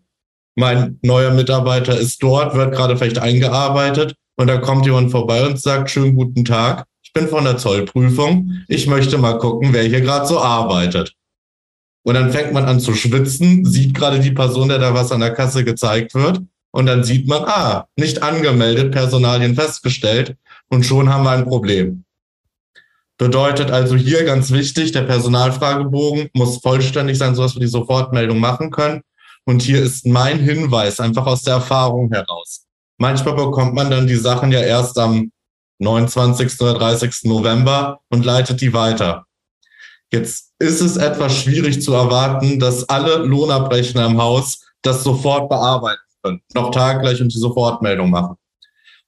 mein 0.59 0.99
neuer 1.03 1.33
Mitarbeiter 1.33 1.99
ist 1.99 2.23
dort, 2.23 2.55
wird 2.55 2.75
gerade 2.75 2.97
vielleicht 2.97 3.19
eingearbeitet 3.19 4.17
und 4.37 4.47
da 4.47 4.59
kommt 4.59 4.87
jemand 4.87 5.11
vorbei 5.11 5.47
und 5.47 5.61
sagt, 5.61 5.91
schönen 5.91 6.15
guten 6.15 6.45
Tag, 6.45 6.87
ich 7.03 7.13
bin 7.13 7.29
von 7.29 7.45
der 7.45 7.57
Zollprüfung, 7.57 8.53
ich 8.69 8.87
möchte 8.87 9.19
mal 9.19 9.39
gucken, 9.39 9.73
wer 9.73 9.83
hier 9.83 10.01
gerade 10.01 10.27
so 10.27 10.39
arbeitet. 10.39 11.15
Und 12.05 12.15
dann 12.15 12.31
fängt 12.31 12.53
man 12.53 12.67
an 12.67 12.79
zu 12.79 12.95
schwitzen, 12.95 13.65
sieht 13.65 13.95
gerade 13.95 14.21
die 14.21 14.31
Person, 14.31 14.69
der 14.69 14.79
da 14.79 14.95
was 14.95 15.11
an 15.11 15.21
der 15.21 15.33
Kasse 15.33 15.65
gezeigt 15.65 16.15
wird. 16.15 16.41
Und 16.71 16.87
dann 16.87 17.03
sieht 17.03 17.27
man, 17.27 17.43
ah, 17.45 17.87
nicht 17.97 18.23
angemeldet, 18.23 18.93
Personalien 18.93 19.55
festgestellt. 19.55 20.37
Und 20.69 20.85
schon 20.85 21.13
haben 21.13 21.25
wir 21.25 21.31
ein 21.31 21.47
Problem. 21.47 22.05
Bedeutet 23.19 23.71
also 23.71 23.97
hier 23.97 24.25
ganz 24.25 24.51
wichtig, 24.51 24.93
der 24.93 25.03
Personalfragebogen 25.03 26.29
muss 26.35 26.59
vollständig 26.59 27.17
sein, 27.17 27.35
sodass 27.35 27.55
wir 27.57 27.61
die 27.61 27.67
Sofortmeldung 27.67 28.39
machen 28.39 28.71
können. 28.71 29.01
Und 29.45 29.63
hier 29.63 29.83
ist 29.83 30.07
mein 30.07 30.39
Hinweis 30.39 31.01
einfach 31.01 31.27
aus 31.27 31.43
der 31.43 31.55
Erfahrung 31.55 32.11
heraus. 32.13 32.66
Manchmal 32.99 33.35
bekommt 33.35 33.75
man 33.75 33.91
dann 33.91 34.07
die 34.07 34.17
Sachen 34.17 34.53
ja 34.53 34.61
erst 34.61 34.99
am 34.99 35.31
29. 35.79 36.61
oder 36.61 36.75
30. 36.75 37.25
November 37.25 38.01
und 38.09 38.25
leitet 38.25 38.61
die 38.61 38.73
weiter. 38.73 39.27
Jetzt 40.13 40.53
ist 40.59 40.81
es 40.81 40.97
etwas 40.97 41.37
schwierig 41.37 41.83
zu 41.83 41.93
erwarten, 41.93 42.59
dass 42.59 42.89
alle 42.89 43.17
Lohnabrechner 43.17 44.07
im 44.07 44.21
Haus 44.21 44.61
das 44.83 45.03
sofort 45.03 45.49
bearbeiten 45.49 46.01
können, 46.23 46.41
noch 46.55 46.71
taggleich 46.71 47.21
und 47.21 47.35
die 47.35 47.39
Sofortmeldung 47.39 48.11
machen. 48.11 48.37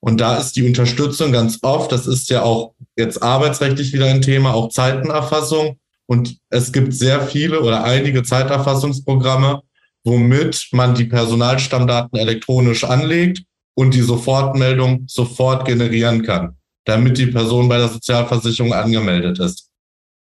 Und 0.00 0.21
da 0.21 0.37
ist 0.37 0.54
die 0.57 0.66
Unterstützung 0.66 1.33
ganz 1.33 1.59
oft, 1.62 1.90
das 1.90 2.07
ist 2.07 2.28
ja 2.30 2.42
auch 2.42 2.75
jetzt 2.97 3.23
arbeitsrechtlich 3.23 3.92
wieder 3.92 4.07
ein 4.07 4.23
Thema, 4.23 4.54
auch 4.54 4.68
Zeitenerfassung. 4.68 5.78
Und 6.07 6.38
es 6.50 6.73
gibt 6.73 6.95
sehr 6.95 7.23
viele 7.23 7.61
oder 7.62 7.85
einige 7.85 8.23
Zeiterfassungsprogramme, 8.23 9.62
womit 10.04 10.68
man 10.73 10.95
die 10.95 11.04
Personalstammdaten 11.04 12.18
elektronisch 12.18 12.85
anlegt 12.85 13.42
und 13.78 13.94
die 13.94 14.02
Sofortmeldung 14.02 15.04
sofort 15.06 15.64
generieren 15.64 16.25
kann, 16.25 16.56
damit 16.85 17.16
die 17.16 17.28
Person 17.28 17.68
bei 17.68 17.78
der 17.78 17.87
Sozialversicherung 17.87 18.73
angemeldet 18.73 19.38
ist. 19.38 19.70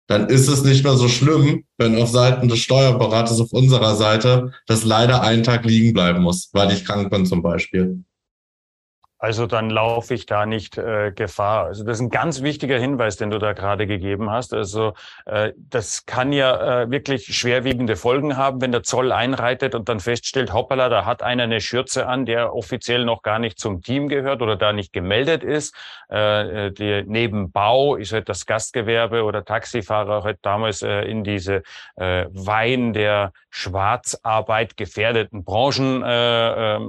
Dann 0.06 0.28
ist 0.28 0.46
es 0.46 0.62
nicht 0.62 0.84
mehr 0.84 0.94
so 0.94 1.08
schlimm, 1.08 1.64
wenn 1.76 2.00
auf 2.00 2.08
Seiten 2.08 2.48
des 2.48 2.60
Steuerberaters 2.60 3.40
auf 3.40 3.52
unserer 3.52 3.96
Seite 3.96 4.52
das 4.68 4.84
leider 4.84 5.22
einen 5.22 5.42
Tag 5.42 5.64
liegen 5.64 5.92
bleiben 5.92 6.22
muss, 6.22 6.50
weil 6.52 6.70
ich 6.70 6.84
krank 6.84 7.10
bin 7.10 7.26
zum 7.26 7.42
Beispiel. 7.42 8.04
Also 9.18 9.46
dann 9.46 9.68
laufe 9.68 10.14
ich 10.14 10.26
da 10.26 10.46
nicht 10.46 10.78
äh, 10.78 11.10
Gefahr. 11.12 11.64
Also 11.66 11.84
das 11.84 11.98
ist 11.98 12.02
ein 12.02 12.10
ganz 12.10 12.42
wichtiger 12.42 12.78
Hinweis, 12.78 13.16
den 13.16 13.30
du 13.30 13.38
da 13.38 13.52
gerade 13.52 13.88
gegeben 13.88 14.30
hast. 14.30 14.54
Also 14.54 14.94
äh, 15.26 15.52
das 15.56 16.06
kann 16.06 16.32
ja 16.32 16.82
äh, 16.82 16.90
wirklich 16.90 17.26
schwerwiegende 17.36 17.96
Folgen 17.96 18.36
haben, 18.36 18.60
wenn 18.60 18.70
der 18.70 18.84
Zoll 18.84 19.10
einreitet 19.10 19.74
und 19.74 19.88
dann 19.88 19.98
feststellt, 19.98 20.52
hoppala, 20.52 20.88
da 20.88 21.04
hat 21.04 21.22
einer 21.22 21.42
eine 21.42 21.60
Schürze 21.60 22.06
an, 22.06 22.26
der 22.26 22.54
offiziell 22.54 23.04
noch 23.04 23.22
gar 23.22 23.40
nicht 23.40 23.58
zum 23.58 23.82
Team 23.82 24.08
gehört 24.08 24.40
oder 24.40 24.54
da 24.54 24.72
nicht 24.72 24.92
gemeldet 24.92 25.42
ist. 25.42 25.74
Äh, 26.10 26.66
äh 26.66 26.70
die 26.70 27.02
Nebenbau 27.04 27.96
ist 27.96 28.12
halt 28.12 28.28
das 28.28 28.46
Gastgewerbe 28.46 29.24
oder 29.24 29.44
Taxifahrer 29.44 30.22
halt 30.22 30.38
damals 30.42 30.82
äh, 30.82 31.02
in 31.02 31.24
diese 31.24 31.62
äh, 31.96 32.26
Wein 32.30 32.92
der 32.92 33.32
Schwarzarbeit 33.50 34.76
gefährdeten 34.76 35.42
Branchen 35.42 36.02
äh, 36.04 36.76
äh, 36.76 36.80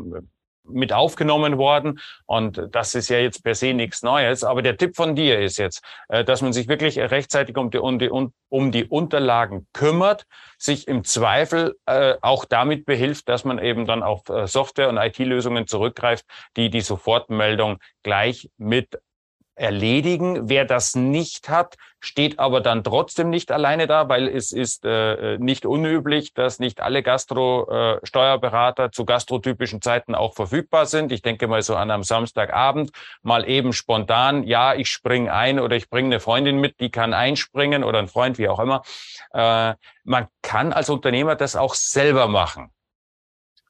mit 0.72 0.94
aufgenommen 0.94 1.58
worden. 1.58 2.00
Und 2.26 2.62
das 2.72 2.96
ist 2.96 3.10
ja 3.10 3.20
jetzt 3.20 3.44
per 3.44 3.56
se 3.56 3.74
nichts 3.74 4.04
Neues. 4.04 4.44
Aber 4.44 4.62
der 4.62 4.78
Tipp 4.78 4.96
von 4.96 5.16
dir 5.16 5.40
ist 5.40 5.58
jetzt, 5.58 5.84
äh, 6.08 6.24
dass 6.24 6.42
man 6.42 6.54
sich 6.54 6.68
wirklich 6.68 7.00
rechtzeitig 7.00 7.58
um 7.58 7.70
die, 7.70 7.80
um 7.80 8.00
die, 8.00 8.10
um 8.50 8.72
die 8.72 8.86
Unterlagen 8.86 9.68
kümmert, 9.74 10.26
sich 10.58 10.88
im 10.88 11.04
Zweifel 11.04 11.76
äh, 11.86 12.16
auch 12.22 12.46
damit 12.46 12.86
behilft, 12.86 13.30
dass 13.30 13.46
man 13.46 13.60
eben 13.60 13.86
dann 13.86 14.04
auf 14.04 14.28
äh, 14.30 14.48
Software- 14.48 14.90
und 14.90 14.98
IT-Lösungen 14.98 15.68
zurückgreift, 15.68 16.26
die 16.58 16.70
die 16.70 16.82
Sofortmeldung 16.82 17.80
gleich 18.04 18.50
mit 18.58 19.00
erledigen. 19.60 20.50
Wer 20.50 20.66
das 20.66 20.96
nicht 20.96 21.50
hat, 21.50 21.76
steht 22.00 22.40
aber 22.40 22.62
dann 22.62 22.84
trotzdem 22.84 23.30
nicht 23.30 23.52
alleine 23.52 23.88
da, 23.88 24.08
weil 24.08 24.28
es 24.28 24.52
ist 24.52 24.86
äh, 24.86 25.38
nicht 25.38 25.66
unüblich, 25.66 26.34
dass 26.34 26.60
nicht 26.60 26.82
alle 26.82 27.04
Gastro-Steuerberater 27.04 28.86
äh, 28.86 28.92
zu 28.92 29.06
gastrotypischen 29.06 29.82
Zeiten 29.82 30.16
auch 30.16 30.34
verfügbar 30.34 30.86
sind. 30.86 31.12
Ich 31.12 31.22
denke 31.22 31.48
mal 31.48 31.62
so 31.62 31.76
an 31.76 31.92
einem 31.92 32.04
Samstagabend 32.04 32.92
mal 33.22 33.48
eben 33.48 33.74
spontan, 33.74 34.44
ja, 34.44 34.74
ich 34.74 34.90
springe 34.90 35.34
ein 35.34 35.60
oder 35.60 35.76
ich 35.76 35.90
bringe 35.90 36.08
eine 36.08 36.20
Freundin 36.20 36.60
mit, 36.60 36.80
die 36.80 36.90
kann 36.90 37.14
einspringen 37.14 37.84
oder 37.84 38.00
ein 38.00 38.08
Freund, 38.08 38.38
wie 38.38 38.48
auch 38.48 38.60
immer. 38.60 38.82
Äh, 39.34 39.74
man 40.06 40.28
kann 40.42 40.72
als 40.72 40.90
Unternehmer 40.90 41.36
das 41.36 41.56
auch 41.56 41.76
selber 41.76 42.28
machen. 42.28 42.72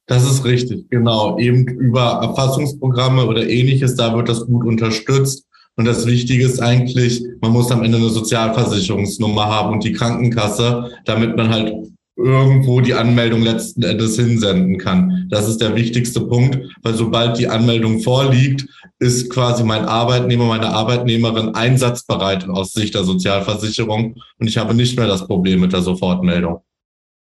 Das 0.05 0.23
ist 0.23 0.43
richtig, 0.43 0.89
genau. 0.89 1.37
Eben 1.37 1.67
über 1.67 2.19
Erfassungsprogramme 2.23 3.25
oder 3.25 3.47
ähnliches, 3.47 3.95
da 3.95 4.15
wird 4.15 4.27
das 4.27 4.45
gut 4.47 4.65
unterstützt. 4.65 5.48
Und 5.79 5.85
das 5.85 6.05
Wichtige 6.05 6.43
ist 6.43 6.59
eigentlich, 6.59 7.23
man 7.39 7.53
muss 7.53 7.71
am 7.71 7.85
Ende 7.85 7.99
eine 7.99 8.09
Sozialversicherungsnummer 8.09 9.45
haben 9.45 9.71
und 9.71 9.83
die 9.85 9.93
Krankenkasse, 9.93 10.91
damit 11.05 11.37
man 11.37 11.49
halt 11.49 11.73
irgendwo 12.17 12.81
die 12.81 12.95
Anmeldung 12.95 13.43
letzten 13.43 13.83
Endes 13.83 14.17
hinsenden 14.17 14.77
kann. 14.77 15.27
Das 15.29 15.47
ist 15.47 15.61
der 15.61 15.77
wichtigste 15.77 16.19
Punkt, 16.19 16.59
weil 16.81 16.95
sobald 16.95 17.37
die 17.37 17.47
Anmeldung 17.47 18.01
vorliegt, 18.01 18.67
ist 18.99 19.29
quasi 19.29 19.63
mein 19.63 19.85
Arbeitnehmer, 19.85 20.47
meine 20.47 20.67
Arbeitnehmerin 20.67 21.55
einsatzbereit 21.55 22.49
aus 22.49 22.73
Sicht 22.73 22.93
der 22.93 23.05
Sozialversicherung 23.05 24.17
und 24.37 24.47
ich 24.47 24.57
habe 24.57 24.73
nicht 24.73 24.97
mehr 24.97 25.07
das 25.07 25.25
Problem 25.25 25.61
mit 25.61 25.71
der 25.71 25.81
Sofortmeldung. 25.81 26.59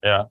Ja, 0.02 0.30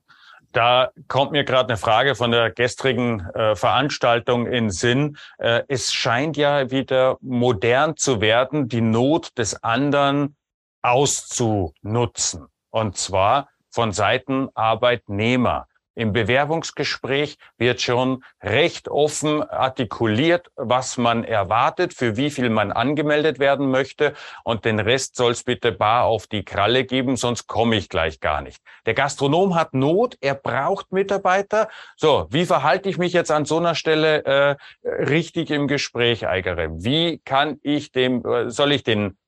da 0.52 0.90
kommt 1.08 1.32
mir 1.32 1.44
gerade 1.44 1.68
eine 1.68 1.76
Frage 1.76 2.14
von 2.14 2.32
der 2.32 2.50
gestrigen 2.50 3.20
äh, 3.34 3.54
Veranstaltung 3.54 4.46
in 4.46 4.70
Sinn. 4.70 5.16
Äh, 5.38 5.62
es 5.68 5.92
scheint 5.92 6.36
ja 6.36 6.70
wieder 6.70 7.18
modern 7.20 7.96
zu 7.96 8.20
werden, 8.20 8.68
die 8.68 8.80
Not 8.80 9.38
des 9.38 9.62
anderen 9.62 10.36
auszunutzen. 10.82 12.48
Und 12.70 12.96
zwar 12.96 13.48
von 13.70 13.92
Seiten 13.92 14.48
Arbeitnehmer. 14.54 15.68
Im 15.94 16.12
Bewerbungsgespräch 16.12 17.36
wird 17.58 17.80
schon 17.80 18.24
recht 18.42 18.88
offen 18.88 19.42
artikuliert, 19.42 20.50
was 20.54 20.96
man 20.96 21.24
erwartet, 21.24 21.94
für 21.94 22.16
wie 22.16 22.30
viel 22.30 22.48
man 22.48 22.70
angemeldet 22.70 23.38
werden 23.38 23.70
möchte 23.70 24.14
und 24.44 24.64
den 24.64 24.78
Rest 24.78 25.16
soll 25.16 25.32
es 25.32 25.42
bitte 25.42 25.72
bar 25.72 26.04
auf 26.04 26.26
die 26.26 26.44
Kralle 26.44 26.84
geben, 26.84 27.16
sonst 27.16 27.48
komme 27.48 27.76
ich 27.76 27.88
gleich 27.88 28.20
gar 28.20 28.40
nicht. 28.40 28.62
Der 28.86 28.94
Gastronom 28.94 29.54
hat 29.56 29.74
Not, 29.74 30.16
er 30.20 30.34
braucht 30.34 30.92
Mitarbeiter. 30.92 31.68
So, 31.96 32.26
wie 32.30 32.46
verhalte 32.46 32.88
ich 32.88 32.98
mich 32.98 33.12
jetzt 33.12 33.30
an 33.30 33.44
so 33.44 33.58
einer 33.58 33.74
Stelle 33.74 34.24
äh, 34.24 34.56
richtig 34.84 35.50
im 35.50 35.66
Gespräch, 35.66 36.26
Eigere? 36.26 36.68
Wie 36.84 37.18
kann 37.24 37.58
ich 37.62 37.90
dem, 37.92 38.24
äh, 38.24 38.50
soll 38.50 38.72
ich 38.72 38.84
den 38.84 39.18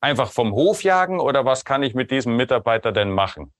einfach 0.00 0.30
vom 0.30 0.52
Hof 0.52 0.82
jagen 0.82 1.20
oder 1.20 1.44
was 1.44 1.64
kann 1.64 1.82
ich 1.82 1.94
mit 1.94 2.10
diesem 2.10 2.36
Mitarbeiter 2.36 2.92
denn 2.92 3.10
machen? 3.10 3.52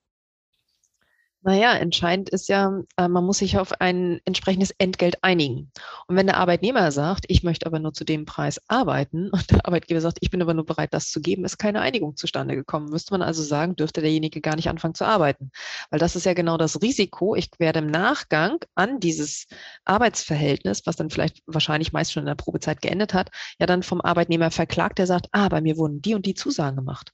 Naja, 1.43 1.75
entscheidend 1.75 2.29
ist 2.31 2.49
ja, 2.49 2.83
äh, 2.97 3.07
man 3.09 3.25
muss 3.25 3.39
sich 3.39 3.59
auf 3.59 3.81
ein 3.81 4.21
entsprechendes 4.25 4.73
Entgelt 4.79 5.23
einigen. 5.23 5.71
Und 6.09 6.17
wenn 6.17 6.27
der 6.27 6.37
Arbeitnehmer 6.37 6.91
sagt, 6.91 7.25
ich 7.29 7.45
möchte 7.45 7.65
aber 7.67 7.79
nur 7.79 7.93
zu 7.95 8.05
dem 8.05 8.25
Preis 8.25 8.61
arbeiten 8.69 9.31
und 9.33 9.51
der 9.51 9.65
Arbeitgeber 9.65 10.01
sagt, 10.01 10.19
ich 10.21 10.31
bin 10.31 10.43
aber 10.43 10.53
nur 10.55 10.67
bereit, 10.67 10.93
das 10.93 11.11
zu 11.11 11.21
geben, 11.21 11.45
ist 11.45 11.57
keine 11.59 11.81
Einigung 11.81 12.17
zustande 12.17 12.57
gekommen. 12.57 12.91
Müsste 12.91 13.15
man 13.15 13.23
also 13.23 13.43
sagen, 13.43 13.77
dürfte 13.77 14.01
derjenige 14.01 14.41
gar 14.41 14.57
nicht 14.57 14.69
anfangen 14.69 14.95
zu 14.95 15.05
arbeiten. 15.07 15.51
Weil 15.91 16.01
das 16.01 16.17
ist 16.17 16.27
ja 16.27 16.35
genau 16.35 16.57
das 16.57 16.83
Risiko. 16.83 17.37
Ich 17.37 17.51
werde 17.59 17.79
im 17.81 17.87
Nachgang 17.87 18.59
an 18.75 18.99
dieses 18.99 19.47
Arbeitsverhältnis, 19.85 20.83
was 20.87 20.97
dann 20.97 21.11
vielleicht 21.11 21.43
wahrscheinlich 21.47 21.93
meist 21.93 22.13
schon 22.13 22.23
in 22.23 22.27
der 22.27 22.35
Probezeit 22.35 22.83
geendet 22.83 23.15
hat, 23.15 23.31
ja 23.61 23.67
dann 23.67 23.83
vom 23.85 24.01
Arbeitnehmer 24.01 24.51
verklagt, 24.51 24.99
der 24.99 25.07
sagt, 25.07 25.29
ah, 25.33 25.49
bei 25.49 25.61
mir 25.61 25.77
wurden 25.79 26.03
die 26.03 26.15
und 26.15 26.27
die 26.27 26.35
Zusagen 26.35 26.77
gemacht. 26.77 27.13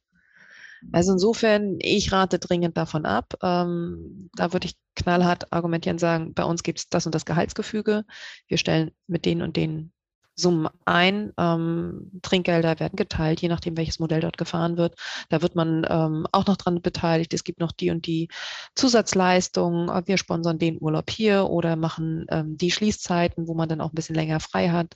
Also 0.93 1.13
insofern, 1.13 1.79
ich 1.81 2.13
rate 2.13 2.39
dringend 2.39 2.77
davon 2.77 3.07
ab. 3.07 3.35
Ähm, 3.43 4.31
da 4.35 4.53
würde 4.53 4.67
ich 4.67 4.77
knallhart 4.97 5.53
argumentieren 5.53 5.99
sagen, 5.99 6.35
bei 6.35 6.45
uns 6.45 6.63
gibt 6.63 6.79
es 6.79 6.89
das 6.89 7.07
und 7.07 7.15
das 7.15 7.25
Gehaltsgefüge. 7.25 8.05
Wir 8.47 8.59
stellen 8.59 8.93
mit 9.07 9.25
denen 9.25 9.43
und 9.43 9.57
den 9.57 9.93
Summen 10.37 10.69
ein. 10.85 11.33
Ähm, 11.39 12.11
Trinkgelder 12.23 12.81
werden 12.81 12.97
geteilt, 12.97 13.41
je 13.41 13.49
nachdem, 13.49 13.77
welches 13.77 14.01
Modell 14.01 14.21
dort 14.21 14.37
gefahren 14.37 14.77
wird. 14.77 14.97
Da 15.29 15.43
wird 15.43 15.55
man 15.55 15.87
ähm, 15.89 16.27
auch 16.33 16.47
noch 16.47 16.57
dran 16.57 16.83
beteiligt. 16.83 17.33
Es 17.35 17.45
gibt 17.45 17.61
noch 17.61 17.73
die 17.73 17.91
und 17.91 18.07
die 18.07 18.29
Zusatzleistungen. 18.75 19.89
Wir 20.07 20.19
sponsern 20.19 20.59
den 20.59 20.81
Urlaub 20.81 21.11
hier 21.11 21.47
oder 21.51 21.77
machen 21.77 22.27
ähm, 22.31 22.57
die 22.57 22.71
Schließzeiten, 22.71 23.47
wo 23.47 23.55
man 23.55 23.69
dann 23.69 23.81
auch 23.81 23.93
ein 23.93 23.95
bisschen 23.95 24.17
länger 24.17 24.41
frei 24.41 24.71
hat. 24.71 24.95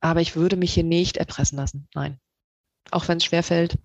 Aber 0.00 0.20
ich 0.20 0.36
würde 0.36 0.56
mich 0.56 0.72
hier 0.72 0.84
nicht 0.84 1.16
erpressen 1.16 1.58
lassen. 1.58 1.88
Nein. 1.94 2.18
Auch 2.90 3.06
wenn 3.08 3.18
es 3.18 3.24
schwerfällt, 3.24 3.76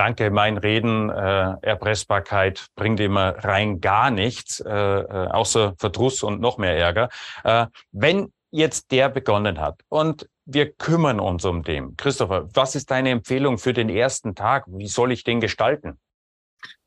Danke, 0.00 0.30
mein 0.30 0.56
Reden, 0.56 1.10
äh, 1.10 1.56
Erpressbarkeit 1.60 2.68
bringt 2.74 3.00
immer 3.00 3.34
rein 3.44 3.82
gar 3.82 4.10
nichts, 4.10 4.58
äh, 4.58 4.70
äh, 4.70 5.28
außer 5.28 5.74
Verdruss 5.76 6.22
und 6.22 6.40
noch 6.40 6.56
mehr 6.56 6.74
Ärger. 6.74 7.10
Äh, 7.44 7.66
wenn 7.92 8.32
jetzt 8.50 8.92
der 8.92 9.10
begonnen 9.10 9.60
hat 9.60 9.82
und 9.90 10.26
wir 10.46 10.72
kümmern 10.72 11.20
uns 11.20 11.44
um 11.44 11.64
den. 11.64 11.98
Christopher, 11.98 12.48
was 12.54 12.76
ist 12.76 12.90
deine 12.90 13.10
Empfehlung 13.10 13.58
für 13.58 13.74
den 13.74 13.90
ersten 13.90 14.34
Tag? 14.34 14.64
Wie 14.68 14.88
soll 14.88 15.12
ich 15.12 15.22
den 15.22 15.38
gestalten? 15.38 15.98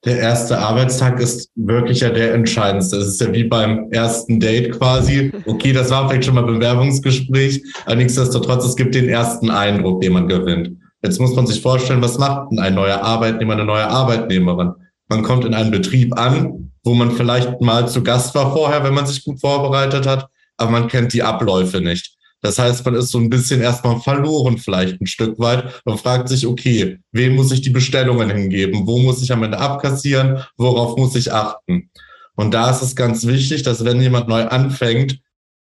Der 0.06 0.18
erste 0.18 0.58
Arbeitstag 0.58 1.20
ist 1.20 1.52
wirklich 1.54 2.00
ja 2.00 2.10
der 2.10 2.34
entscheidendste. 2.34 2.98
Es 2.98 3.10
ist 3.10 3.22
ja 3.22 3.32
wie 3.32 3.44
beim 3.44 3.92
ersten 3.92 4.40
Date 4.40 4.72
quasi. 4.72 5.32
Okay, 5.46 5.72
das 5.72 5.92
war 5.92 6.10
vielleicht 6.10 6.26
schon 6.26 6.34
mal 6.34 6.46
Bewerbungsgespräch, 6.46 7.64
aber 7.86 7.96
nichtsdestotrotz, 7.96 8.66
es 8.66 8.76
gibt 8.76 8.96
den 8.96 9.08
ersten 9.08 9.52
Eindruck, 9.52 10.02
den 10.02 10.14
man 10.14 10.28
gewinnt. 10.28 10.80
Jetzt 11.04 11.20
muss 11.20 11.36
man 11.36 11.46
sich 11.46 11.62
vorstellen, 11.62 12.02
was 12.02 12.18
macht 12.18 12.52
denn 12.52 12.60
ein 12.60 12.76
neuer 12.76 13.02
Arbeitnehmer, 13.02 13.54
eine 13.54 13.66
neue 13.66 13.88
Arbeitnehmerin? 13.88 14.74
Man 15.10 15.22
kommt 15.22 15.44
in 15.44 15.54
einen 15.54 15.72
Betrieb 15.72 16.18
an, 16.18 16.72
wo 16.84 16.94
man 16.94 17.12
vielleicht 17.12 17.60
mal 17.60 17.90
zu 17.90 18.04
Gast 18.04 18.34
war 18.36 18.54
vorher, 18.54 18.84
wenn 18.84 18.94
man 18.94 19.06
sich 19.06 19.24
gut 19.24 19.40
vorbereitet 19.40 20.08
hat, 20.08 20.28
aber 20.58 20.72
man 20.72 20.88
kennt 20.88 21.14
die 21.14 21.24
Abläufe 21.24 21.82
nicht. 21.82 22.16
Das 22.42 22.58
heißt, 22.60 22.86
man 22.86 22.96
ist 22.96 23.10
so 23.10 23.20
ein 23.20 23.30
bisschen 23.30 23.62
erstmal 23.62 24.00
verloren 24.00 24.58
vielleicht 24.58 25.00
ein 25.00 25.08
Stück 25.08 25.40
weit 25.40 25.82
und 25.86 26.00
fragt 26.00 26.30
sich, 26.30 26.46
okay, 26.46 27.00
wem 27.12 27.36
muss 27.36 27.52
ich 27.52 27.62
die 27.62 27.70
Bestellungen 27.70 28.30
hingeben? 28.30 28.86
Wo 28.88 29.00
muss 29.00 29.22
ich 29.22 29.32
am 29.32 29.44
Ende 29.44 29.58
abkassieren? 29.58 30.44
Worauf 30.58 30.98
muss 30.98 31.16
ich 31.16 31.32
achten? 31.32 31.90
Und 32.36 32.54
da 32.54 32.70
ist 32.70 32.82
es 32.82 32.96
ganz 32.96 33.26
wichtig, 33.26 33.64
dass 33.64 33.86
wenn 33.86 34.02
jemand 34.02 34.28
neu 34.28 34.44
anfängt, 34.46 35.20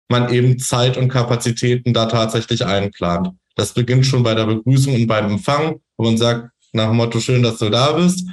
man 0.09 0.33
eben 0.33 0.59
Zeit 0.59 0.97
und 0.97 1.09
Kapazitäten 1.09 1.93
da 1.93 2.07
tatsächlich 2.07 2.65
einplant. 2.65 3.31
Das 3.55 3.73
beginnt 3.73 4.07
schon 4.07 4.23
bei 4.23 4.35
der 4.35 4.47
Begrüßung 4.47 4.95
und 4.95 5.07
beim 5.07 5.31
Empfang, 5.31 5.81
wo 5.97 6.05
man 6.05 6.17
sagt, 6.17 6.51
nach 6.73 6.89
dem 6.89 6.97
Motto, 6.97 7.21
schön, 7.21 7.43
dass 7.43 7.59
du 7.59 7.71
da 7.71 7.93
bist. 7.93 8.27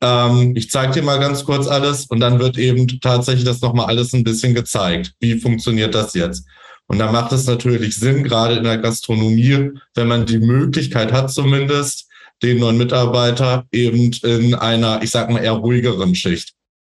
Ähm, 0.00 0.54
ich 0.56 0.70
zeige 0.70 0.94
dir 0.94 1.02
mal 1.02 1.18
ganz 1.18 1.44
kurz 1.44 1.66
alles 1.66 2.06
und 2.06 2.20
dann 2.20 2.38
wird 2.38 2.58
eben 2.58 2.86
tatsächlich 3.00 3.44
das 3.44 3.60
nochmal 3.60 3.86
alles 3.86 4.12
ein 4.12 4.24
bisschen 4.24 4.54
gezeigt. 4.54 5.12
Wie 5.20 5.38
funktioniert 5.38 5.94
das 5.94 6.14
jetzt? 6.14 6.46
Und 6.86 6.98
da 6.98 7.10
macht 7.10 7.32
es 7.32 7.46
natürlich 7.46 7.96
Sinn, 7.96 8.22
gerade 8.22 8.54
in 8.54 8.64
der 8.64 8.78
Gastronomie, 8.78 9.72
wenn 9.94 10.08
man 10.08 10.24
die 10.24 10.38
Möglichkeit 10.38 11.12
hat 11.12 11.30
zumindest, 11.32 12.06
den 12.42 12.58
neuen 12.58 12.78
Mitarbeiter 12.78 13.64
eben 13.72 14.12
in 14.22 14.54
einer, 14.54 15.02
ich 15.02 15.10
sag 15.10 15.30
mal, 15.30 15.42
eher 15.42 15.52
ruhigeren 15.52 16.14
Schicht 16.14 16.52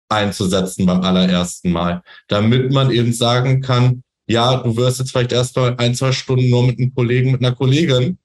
einzusetzen 0.09 0.85
beim 0.85 1.01
allerersten 1.01 1.71
Mal, 1.71 2.01
damit 2.27 2.71
man 2.71 2.91
eben 2.91 3.13
sagen 3.13 3.61
kann, 3.61 4.03
ja, 4.27 4.57
du 4.57 4.75
wirst 4.75 4.99
jetzt 4.99 5.11
vielleicht 5.11 5.31
erst 5.31 5.55
mal 5.55 5.75
ein, 5.77 5.95
zwei 5.95 6.11
Stunden 6.11 6.49
nur 6.49 6.63
mit 6.65 6.77
einem 6.79 6.93
Kollegen, 6.93 7.31
mit 7.31 7.43
einer 7.43 7.55
Kollegin 7.55 8.17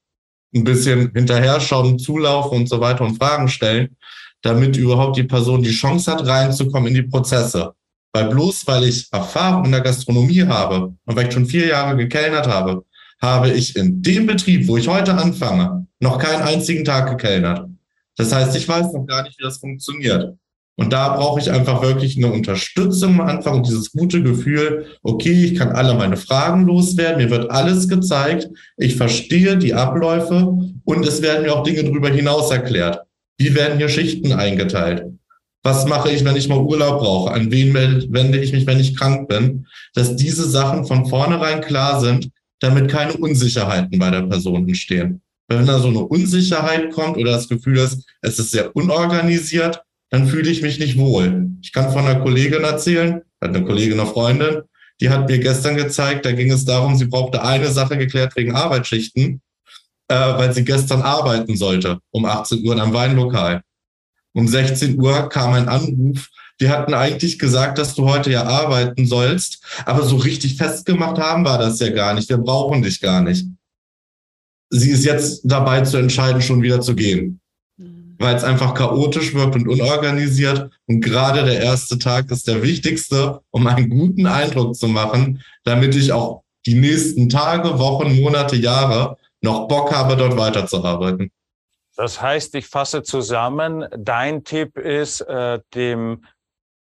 ein 0.54 0.64
bisschen 0.64 1.10
hinterher 1.14 1.60
schauen, 1.60 1.98
zulaufen 1.98 2.58
und 2.58 2.68
so 2.68 2.80
weiter 2.80 3.04
und 3.04 3.16
Fragen 3.16 3.48
stellen, 3.48 3.96
damit 4.42 4.76
überhaupt 4.76 5.16
die 5.16 5.22
Person 5.22 5.62
die 5.62 5.70
Chance 5.70 6.10
hat, 6.10 6.26
reinzukommen 6.26 6.88
in 6.88 6.94
die 6.94 7.08
Prozesse. 7.08 7.72
Weil 8.12 8.28
bloß 8.28 8.66
weil 8.66 8.84
ich 8.84 9.08
Erfahrung 9.10 9.64
in 9.64 9.72
der 9.72 9.80
Gastronomie 9.80 10.42
habe 10.42 10.94
und 11.04 11.16
weil 11.16 11.28
ich 11.28 11.32
schon 11.32 11.46
vier 11.46 11.68
Jahre 11.68 11.96
gekellnert 11.96 12.46
habe, 12.46 12.84
habe 13.20 13.50
ich 13.52 13.76
in 13.76 14.02
dem 14.02 14.26
Betrieb, 14.26 14.66
wo 14.66 14.76
ich 14.76 14.88
heute 14.88 15.14
anfange, 15.14 15.86
noch 16.00 16.18
keinen 16.18 16.42
einzigen 16.42 16.84
Tag 16.84 17.08
gekellnert. 17.08 17.70
Das 18.16 18.32
heißt, 18.32 18.54
ich 18.56 18.68
weiß 18.68 18.92
noch 18.92 19.06
gar 19.06 19.22
nicht, 19.22 19.38
wie 19.38 19.44
das 19.44 19.58
funktioniert. 19.58 20.36
Und 20.76 20.92
da 20.92 21.16
brauche 21.16 21.38
ich 21.38 21.50
einfach 21.50 21.82
wirklich 21.82 22.16
eine 22.16 22.32
Unterstützung 22.32 23.20
am 23.20 23.28
Anfang 23.28 23.56
und 23.56 23.66
dieses 23.66 23.92
gute 23.92 24.22
Gefühl, 24.22 24.86
okay, 25.02 25.44
ich 25.44 25.54
kann 25.56 25.72
alle 25.72 25.94
meine 25.94 26.16
Fragen 26.16 26.66
loswerden, 26.66 27.22
mir 27.22 27.30
wird 27.30 27.50
alles 27.50 27.88
gezeigt, 27.88 28.48
ich 28.78 28.96
verstehe 28.96 29.58
die 29.58 29.74
Abläufe 29.74 30.56
und 30.84 31.06
es 31.06 31.20
werden 31.20 31.42
mir 31.42 31.54
auch 31.54 31.62
Dinge 31.62 31.84
darüber 31.84 32.08
hinaus 32.08 32.50
erklärt. 32.50 33.00
Wie 33.38 33.54
werden 33.54 33.78
hier 33.78 33.88
Schichten 33.88 34.32
eingeteilt? 34.32 35.04
Was 35.62 35.86
mache 35.86 36.10
ich, 36.10 36.24
wenn 36.24 36.36
ich 36.36 36.48
mal 36.48 36.58
Urlaub 36.58 37.00
brauche? 37.00 37.32
An 37.32 37.50
wen 37.52 37.72
wende 37.74 38.38
ich 38.38 38.52
mich, 38.52 38.66
wenn 38.66 38.80
ich 38.80 38.96
krank 38.96 39.28
bin? 39.28 39.66
Dass 39.94 40.16
diese 40.16 40.48
Sachen 40.48 40.86
von 40.86 41.06
vornherein 41.06 41.60
klar 41.60 42.00
sind, 42.00 42.30
damit 42.60 42.90
keine 42.90 43.12
Unsicherheiten 43.14 43.98
bei 43.98 44.10
der 44.10 44.22
Person 44.22 44.66
entstehen. 44.66 45.20
Wenn 45.48 45.66
da 45.66 45.78
so 45.78 45.88
eine 45.88 46.00
Unsicherheit 46.00 46.90
kommt 46.92 47.16
oder 47.16 47.32
das 47.32 47.48
Gefühl 47.48 47.78
ist, 47.78 48.04
es 48.22 48.38
ist 48.38 48.52
sehr 48.52 48.74
unorganisiert, 48.74 49.82
dann 50.12 50.26
fühle 50.26 50.50
ich 50.50 50.60
mich 50.60 50.78
nicht 50.78 50.98
wohl. 50.98 51.48
Ich 51.62 51.72
kann 51.72 51.90
von 51.90 52.04
einer 52.04 52.20
Kollegin 52.20 52.62
erzählen, 52.62 53.22
hat 53.40 53.56
eine 53.56 53.64
Kollegin, 53.64 53.98
eine 53.98 54.08
Freundin, 54.08 54.60
die 55.00 55.08
hat 55.08 55.26
mir 55.26 55.38
gestern 55.38 55.74
gezeigt, 55.74 56.26
da 56.26 56.32
ging 56.32 56.52
es 56.52 56.66
darum, 56.66 56.96
sie 56.96 57.06
brauchte 57.06 57.42
eine 57.42 57.72
Sache 57.72 57.96
geklärt 57.96 58.36
wegen 58.36 58.54
Arbeitsschichten, 58.54 59.40
äh, 60.08 60.14
weil 60.14 60.52
sie 60.52 60.64
gestern 60.64 61.00
arbeiten 61.00 61.56
sollte, 61.56 61.98
um 62.10 62.26
18 62.26 62.62
Uhr 62.64 62.74
in 62.74 62.80
einem 62.80 62.92
Weinlokal. 62.92 63.62
Um 64.34 64.46
16 64.46 65.00
Uhr 65.00 65.30
kam 65.30 65.54
ein 65.54 65.68
Anruf. 65.68 66.28
Wir 66.58 66.68
hatten 66.68 66.92
eigentlich 66.92 67.38
gesagt, 67.38 67.78
dass 67.78 67.94
du 67.94 68.06
heute 68.06 68.30
ja 68.30 68.44
arbeiten 68.44 69.06
sollst, 69.06 69.64
aber 69.86 70.02
so 70.02 70.16
richtig 70.16 70.58
festgemacht 70.58 71.18
haben 71.18 71.46
war 71.46 71.56
das 71.56 71.80
ja 71.80 71.88
gar 71.88 72.12
nicht. 72.12 72.28
Wir 72.28 72.38
brauchen 72.38 72.82
dich 72.82 73.00
gar 73.00 73.22
nicht. 73.22 73.46
Sie 74.68 74.90
ist 74.90 75.06
jetzt 75.06 75.40
dabei 75.44 75.80
zu 75.82 75.96
entscheiden, 75.96 76.42
schon 76.42 76.60
wieder 76.60 76.82
zu 76.82 76.94
gehen 76.94 77.41
weil 78.22 78.36
es 78.36 78.44
einfach 78.44 78.74
chaotisch 78.74 79.34
wirkt 79.34 79.56
und 79.56 79.68
unorganisiert. 79.68 80.70
Und 80.86 81.00
gerade 81.00 81.44
der 81.44 81.60
erste 81.60 81.98
Tag 81.98 82.30
ist 82.30 82.46
der 82.48 82.62
wichtigste, 82.62 83.40
um 83.50 83.66
einen 83.66 83.90
guten 83.90 84.26
Eindruck 84.26 84.74
zu 84.76 84.88
machen, 84.88 85.42
damit 85.64 85.94
ich 85.94 86.12
auch 86.12 86.42
die 86.66 86.74
nächsten 86.74 87.28
Tage, 87.28 87.78
Wochen, 87.78 88.20
Monate, 88.20 88.56
Jahre 88.56 89.16
noch 89.40 89.66
Bock 89.68 89.92
habe, 89.92 90.16
dort 90.16 90.36
weiterzuarbeiten. 90.36 91.30
Das 91.96 92.22
heißt, 92.22 92.54
ich 92.54 92.66
fasse 92.68 93.02
zusammen, 93.02 93.86
dein 93.96 94.44
Tipp 94.44 94.78
ist, 94.78 95.20
äh, 95.22 95.60
dem 95.74 96.24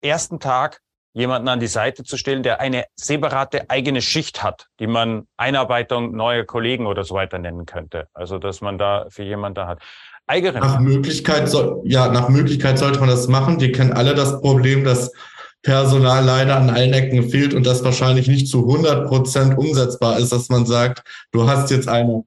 ersten 0.00 0.40
Tag 0.40 0.80
jemanden 1.16 1.48
an 1.48 1.60
die 1.60 1.66
Seite 1.66 2.04
zu 2.04 2.16
stellen, 2.18 2.42
der 2.42 2.60
eine 2.60 2.84
separate 2.94 3.70
eigene 3.70 4.02
Schicht 4.02 4.42
hat, 4.42 4.66
die 4.78 4.86
man 4.86 5.26
Einarbeitung 5.38 6.14
neue 6.14 6.44
Kollegen 6.44 6.86
oder 6.86 7.04
so 7.04 7.14
weiter 7.14 7.38
nennen 7.38 7.64
könnte. 7.64 8.08
Also, 8.12 8.38
dass 8.38 8.60
man 8.60 8.76
da 8.78 9.06
für 9.08 9.22
jemanden 9.22 9.54
da 9.54 9.66
hat. 9.66 9.82
Eigerin. 10.26 10.60
Nach 10.60 10.80
Möglichkeit, 10.80 11.48
soll, 11.48 11.82
ja, 11.84 12.10
nach 12.10 12.28
Möglichkeit 12.28 12.78
sollte 12.78 12.98
man 12.98 13.08
das 13.08 13.28
machen. 13.28 13.60
Wir 13.60 13.72
kennen 13.72 13.92
alle 13.92 14.14
das 14.14 14.40
Problem, 14.40 14.84
dass 14.84 15.12
Personal 15.62 16.24
leider 16.24 16.56
an 16.56 16.70
allen 16.70 16.92
Ecken 16.92 17.28
fehlt 17.28 17.54
und 17.54 17.66
das 17.66 17.82
wahrscheinlich 17.82 18.28
nicht 18.28 18.48
zu 18.48 18.68
100 18.68 19.08
Prozent 19.08 19.58
umsetzbar 19.58 20.18
ist, 20.18 20.32
dass 20.32 20.48
man 20.48 20.66
sagt, 20.66 21.02
du 21.32 21.48
hast 21.48 21.70
jetzt 21.70 21.88
eine 21.88 22.24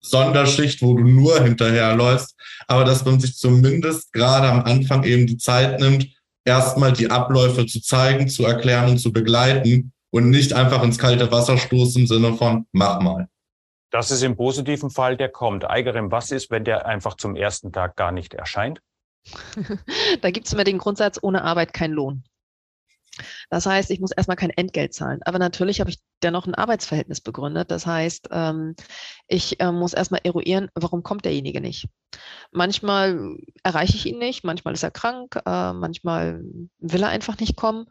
Sonderschicht, 0.00 0.82
wo 0.82 0.94
du 0.94 1.04
nur 1.04 1.40
hinterherläufst, 1.40 2.34
aber 2.66 2.84
dass 2.84 3.04
man 3.04 3.20
sich 3.20 3.36
zumindest 3.36 4.12
gerade 4.12 4.48
am 4.48 4.62
Anfang 4.62 5.04
eben 5.04 5.26
die 5.26 5.36
Zeit 5.36 5.78
nimmt, 5.78 6.08
erstmal 6.44 6.92
die 6.92 7.10
Abläufe 7.10 7.66
zu 7.66 7.80
zeigen, 7.80 8.28
zu 8.28 8.44
erklären 8.44 8.90
und 8.90 8.98
zu 8.98 9.12
begleiten 9.12 9.92
und 10.10 10.30
nicht 10.30 10.52
einfach 10.52 10.82
ins 10.82 10.98
kalte 10.98 11.30
Wasser 11.30 11.58
stoßen 11.58 12.02
im 12.02 12.06
Sinne 12.06 12.34
von 12.34 12.66
mach 12.72 13.00
mal. 13.00 13.28
Das 13.90 14.10
ist 14.10 14.22
im 14.22 14.36
positiven 14.36 14.90
Fall, 14.90 15.16
der 15.16 15.28
kommt. 15.28 15.68
Eigerem, 15.68 16.10
was 16.10 16.30
ist, 16.30 16.50
wenn 16.50 16.64
der 16.64 16.86
einfach 16.86 17.16
zum 17.16 17.36
ersten 17.36 17.72
Tag 17.72 17.96
gar 17.96 18.12
nicht 18.12 18.34
erscheint? 18.34 18.80
da 20.22 20.30
gibt 20.30 20.46
es 20.46 20.52
immer 20.52 20.64
den 20.64 20.78
Grundsatz, 20.78 21.18
ohne 21.20 21.42
Arbeit 21.42 21.72
kein 21.72 21.92
Lohn. 21.92 22.24
Das 23.50 23.66
heißt, 23.66 23.90
ich 23.90 24.00
muss 24.00 24.12
erstmal 24.12 24.36
kein 24.36 24.50
Entgelt 24.50 24.94
zahlen. 24.94 25.20
Aber 25.24 25.38
natürlich 25.38 25.80
habe 25.80 25.90
ich 25.90 25.98
dennoch 26.22 26.46
ein 26.46 26.54
Arbeitsverhältnis 26.54 27.20
begründet. 27.20 27.70
Das 27.70 27.86
heißt, 27.86 28.28
ähm, 28.30 28.74
ich 29.26 29.60
äh, 29.60 29.72
muss 29.72 29.92
erstmal 29.92 30.20
eruieren, 30.24 30.68
warum 30.74 31.02
kommt 31.02 31.24
derjenige 31.24 31.60
nicht. 31.60 31.88
Manchmal 32.52 33.36
erreiche 33.62 33.96
ich 33.96 34.06
ihn 34.06 34.18
nicht, 34.18 34.44
manchmal 34.44 34.74
ist 34.74 34.82
er 34.82 34.90
krank, 34.90 35.36
äh, 35.44 35.72
manchmal 35.72 36.42
will 36.78 37.02
er 37.02 37.08
einfach 37.08 37.38
nicht 37.38 37.56
kommen. 37.56 37.86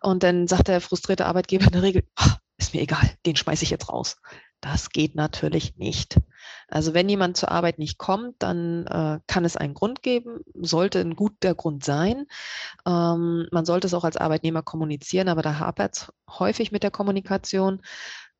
Und 0.00 0.22
dann 0.22 0.46
sagt 0.46 0.68
der 0.68 0.80
frustrierte 0.80 1.26
Arbeitgeber 1.26 1.64
in 1.64 1.72
der 1.72 1.82
Regel, 1.82 2.04
oh, 2.20 2.30
ist 2.56 2.74
mir 2.74 2.82
egal, 2.82 3.10
den 3.26 3.36
schmeiße 3.36 3.64
ich 3.64 3.70
jetzt 3.70 3.88
raus. 3.88 4.16
Das 4.62 4.90
geht 4.90 5.16
natürlich 5.16 5.76
nicht. 5.76 6.20
Also 6.68 6.94
wenn 6.94 7.08
jemand 7.08 7.36
zur 7.36 7.50
Arbeit 7.50 7.80
nicht 7.80 7.98
kommt, 7.98 8.36
dann 8.38 8.86
äh, 8.86 9.18
kann 9.26 9.44
es 9.44 9.56
einen 9.56 9.74
Grund 9.74 10.02
geben, 10.02 10.38
sollte 10.54 11.00
ein 11.00 11.16
guter 11.16 11.56
Grund 11.56 11.84
sein. 11.84 12.26
Ähm, 12.86 13.48
man 13.50 13.64
sollte 13.64 13.88
es 13.88 13.94
auch 13.94 14.04
als 14.04 14.16
Arbeitnehmer 14.16 14.62
kommunizieren, 14.62 15.28
aber 15.28 15.42
da 15.42 15.58
hapert 15.58 15.96
es 15.96 16.12
häufig 16.38 16.70
mit 16.70 16.84
der 16.84 16.92
Kommunikation. 16.92 17.82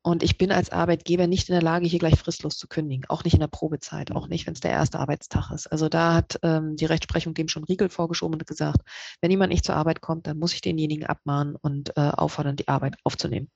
Und 0.01 0.23
ich 0.23 0.37
bin 0.37 0.53
als 0.53 0.69
Arbeitgeber 0.69 1.27
nicht 1.27 1.49
in 1.49 1.53
der 1.53 1.61
Lage, 1.61 1.87
hier 1.87 1.99
gleich 1.99 2.17
fristlos 2.17 2.57
zu 2.57 2.69
kündigen, 2.69 3.05
auch 3.09 3.25
nicht 3.25 3.33
in 3.33 3.41
der 3.41 3.47
Probezeit, 3.47 4.13
auch 4.13 4.27
nicht, 4.27 4.47
wenn 4.47 4.53
es 4.53 4.61
der 4.61 4.71
erste 4.71 4.99
Arbeitstag 4.99 5.51
ist. 5.51 5.67
Also 5.67 5.89
da 5.89 6.13
hat 6.13 6.39
ähm, 6.41 6.77
die 6.77 6.85
Rechtsprechung 6.85 7.33
dem 7.33 7.49
schon 7.49 7.65
Riegel 7.65 7.89
vorgeschoben 7.89 8.35
und 8.35 8.47
gesagt, 8.47 8.79
wenn 9.19 9.31
jemand 9.31 9.51
nicht 9.51 9.65
zur 9.65 9.75
Arbeit 9.75 9.99
kommt, 9.99 10.25
dann 10.27 10.39
muss 10.39 10.53
ich 10.53 10.61
denjenigen 10.61 11.05
abmahnen 11.05 11.57
und 11.57 11.97
äh, 11.97 12.01
auffordern, 12.01 12.55
die 12.55 12.69
Arbeit 12.69 12.95
aufzunehmen. 13.03 13.49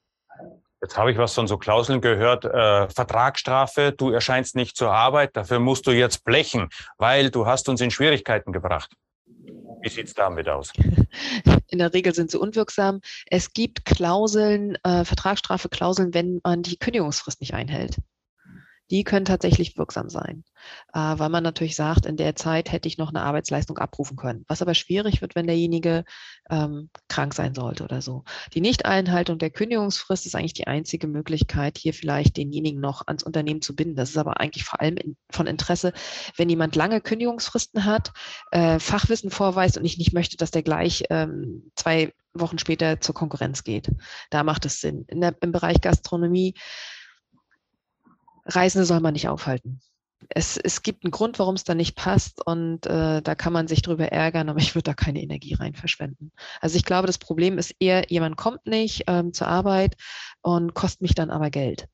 Jetzt 0.82 0.98
habe 0.98 1.12
ich 1.12 1.18
was 1.18 1.34
von 1.34 1.48
so 1.48 1.58
Klauseln 1.58 2.02
gehört, 2.02 2.46
äh, 2.46 2.88
Vertragsstrafe, 2.90 3.94
du 3.94 4.12
erscheinst 4.12 4.56
nicht 4.56 4.78
zur 4.78 4.92
Arbeit, 4.92 5.36
dafür 5.36 5.60
musst 5.60 5.88
du 5.88 5.92
jetzt 5.92 6.24
blechen, 6.24 6.70
weil 6.98 7.32
du 7.32 7.48
hast 7.48 7.68
uns 7.68 7.82
in 7.82 7.90
Schwierigkeiten 7.90 8.52
gebracht. 8.52 8.92
Wie 9.82 9.90
sieht 9.90 10.08
es 10.08 10.14
damit 10.14 10.48
aus? 10.50 10.72
In 11.70 11.80
der 11.80 11.94
Regel 11.94 12.14
sind 12.14 12.32
sie 12.32 12.40
unwirksam. 12.40 13.02
Es 13.28 13.54
gibt 13.54 13.86
Klauseln, 13.86 14.76
äh, 14.84 15.04
Vertragsstrafeklauseln, 15.04 16.14
wenn 16.14 16.40
man 16.44 16.64
die 16.64 16.78
Kündigungsfrist 16.78 17.42
nicht 17.42 17.54
einhält 17.54 17.98
die 18.90 19.04
können 19.04 19.26
tatsächlich 19.26 19.78
wirksam 19.78 20.10
sein, 20.10 20.44
äh, 20.94 21.00
weil 21.00 21.30
man 21.30 21.44
natürlich 21.44 21.76
sagt, 21.76 22.06
in 22.06 22.18
der 22.18 22.36
Zeit 22.36 22.72
hätte 22.72 22.88
ich 22.88 22.98
noch 22.98 23.10
eine 23.10 23.22
Arbeitsleistung 23.22 23.78
abrufen 23.78 24.16
können. 24.18 24.46
Was 24.48 24.62
aber 24.62 24.74
schwierig 24.74 25.22
wird, 25.22 25.36
wenn 25.36 25.48
derjenige 25.48 26.06
ähm, 26.50 26.90
krank 27.10 27.34
sein 27.34 27.54
sollte 27.54 27.84
oder 27.84 28.02
so. 28.02 28.24
Die 28.54 28.62
Nichteinhaltung 28.62 29.38
der 29.38 29.50
Kündigungsfrist 29.50 30.26
ist 30.26 30.36
eigentlich 30.36 30.54
die 30.54 30.68
einzige 30.68 31.08
Möglichkeit, 31.08 31.78
hier 31.78 31.94
vielleicht 31.94 32.38
denjenigen 32.38 32.80
noch 32.80 33.06
ans 33.08 33.24
Unternehmen 33.24 33.62
zu 33.62 33.76
binden. 33.76 33.96
Das 33.96 34.10
ist 34.10 34.18
aber 34.18 34.40
eigentlich 34.40 34.64
vor 34.64 34.80
allem 34.82 34.98
in, 34.98 35.18
von 35.30 35.48
Interesse, 35.48 35.94
wenn 36.38 36.50
jemand 36.50 36.76
lange 36.76 37.02
Kündigungsfristen 37.02 37.86
hat, 37.86 38.14
äh, 38.52 38.80
Fachwissen 38.80 39.32
vorweist 39.32 39.78
und 39.78 39.86
ich 39.86 39.98
nicht 39.98 40.14
möchte, 40.14 40.38
dass 40.38 40.52
der 40.52 40.64
gleich 40.64 41.04
ähm, 41.10 41.72
zwei 41.76 42.14
Wochen 42.34 42.60
später 42.60 43.02
zur 43.02 43.16
Konkurrenz 43.16 43.64
geht. 43.64 43.90
Da 44.30 44.44
macht 44.44 44.66
es 44.66 44.80
Sinn. 44.80 45.06
Der, 45.12 45.36
Im 45.42 45.52
Bereich 45.52 45.82
Gastronomie 45.82 46.54
Reisende 48.48 48.86
soll 48.86 49.00
man 49.00 49.14
nicht 49.14 49.28
aufhalten. 49.28 49.80
Es, 50.30 50.58
es 50.58 50.82
gibt 50.82 51.04
einen 51.04 51.12
Grund, 51.12 51.38
warum 51.38 51.56
es 51.56 51.64
da 51.64 51.76
nicht 51.76 51.96
passt 51.96 52.46
und 52.46 52.86
äh, 52.88 53.22
da 53.22 53.36
kann 53.36 53.54
man 53.54 53.68
sich 53.68 53.84
drüber 53.84 54.12
ärgern, 54.12 54.50
aber 54.50 54.60
ich 54.60 54.74
würde 54.74 54.84
da 54.84 54.94
keine 54.94 55.22
Energie 55.22 55.54
rein 55.54 55.76
verschwenden. 55.76 56.32
Also 56.60 56.76
ich 56.76 56.86
glaube, 56.86 57.08
das 57.08 57.20
Problem 57.20 57.58
ist 57.58 57.76
eher, 57.80 58.10
jemand 58.10 58.36
kommt 58.36 58.66
nicht 58.66 59.04
ähm, 59.08 59.32
zur 59.32 59.48
Arbeit 59.48 59.96
und 60.42 60.74
kostet 60.74 61.02
mich 61.02 61.14
dann 61.14 61.30
aber 61.30 61.50
Geld. 61.52 61.88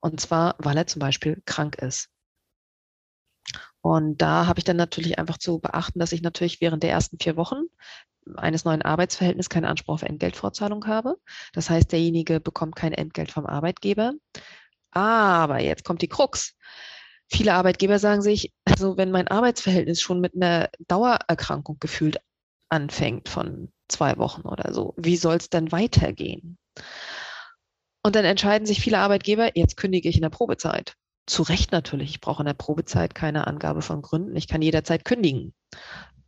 Und 0.00 0.20
zwar, 0.20 0.56
weil 0.58 0.76
er 0.76 0.86
zum 0.86 1.00
Beispiel 1.00 1.40
krank 1.46 1.76
ist. 1.76 2.08
Und 3.80 4.20
da 4.20 4.46
habe 4.46 4.58
ich 4.58 4.64
dann 4.64 4.76
natürlich 4.76 5.18
einfach 5.18 5.38
zu 5.38 5.60
beachten, 5.60 6.00
dass 6.00 6.12
ich 6.12 6.22
natürlich 6.22 6.60
während 6.60 6.82
der 6.82 6.90
ersten 6.90 7.18
vier 7.18 7.36
Wochen 7.36 7.62
eines 8.36 8.64
neuen 8.64 8.82
Arbeitsverhältnisses 8.82 9.48
keinen 9.48 9.64
Anspruch 9.64 9.94
auf 9.94 10.02
Entgeltfortzahlung 10.02 10.86
habe. 10.86 11.16
Das 11.52 11.70
heißt, 11.70 11.90
derjenige 11.92 12.40
bekommt 12.40 12.76
kein 12.76 12.92
Entgelt 12.92 13.30
vom 13.30 13.46
Arbeitgeber. 13.46 14.12
Aber 14.90 15.60
jetzt 15.60 15.84
kommt 15.84 16.02
die 16.02 16.08
Krux. 16.08 16.54
Viele 17.30 17.54
Arbeitgeber 17.54 17.98
sagen 17.98 18.22
sich, 18.22 18.52
also 18.64 18.96
wenn 18.96 19.10
mein 19.10 19.28
Arbeitsverhältnis 19.28 20.00
schon 20.00 20.20
mit 20.20 20.34
einer 20.34 20.70
Dauererkrankung 20.86 21.78
gefühlt 21.78 22.18
anfängt 22.70 23.28
von 23.28 23.70
zwei 23.88 24.16
Wochen 24.16 24.42
oder 24.42 24.72
so, 24.72 24.94
wie 24.96 25.16
soll 25.16 25.36
es 25.36 25.50
dann 25.50 25.72
weitergehen? 25.72 26.58
Und 28.02 28.16
dann 28.16 28.24
entscheiden 28.24 28.66
sich 28.66 28.80
viele 28.80 28.98
Arbeitgeber, 28.98 29.56
jetzt 29.56 29.76
kündige 29.76 30.08
ich 30.08 30.16
in 30.16 30.22
der 30.22 30.30
Probezeit. 30.30 30.94
Zu 31.26 31.42
Recht 31.42 31.72
natürlich, 31.72 32.10
ich 32.10 32.20
brauche 32.20 32.42
in 32.42 32.46
der 32.46 32.54
Probezeit 32.54 33.14
keine 33.14 33.46
Angabe 33.46 33.82
von 33.82 34.00
Gründen, 34.00 34.36
ich 34.36 34.48
kann 34.48 34.62
jederzeit 34.62 35.04
kündigen. 35.04 35.52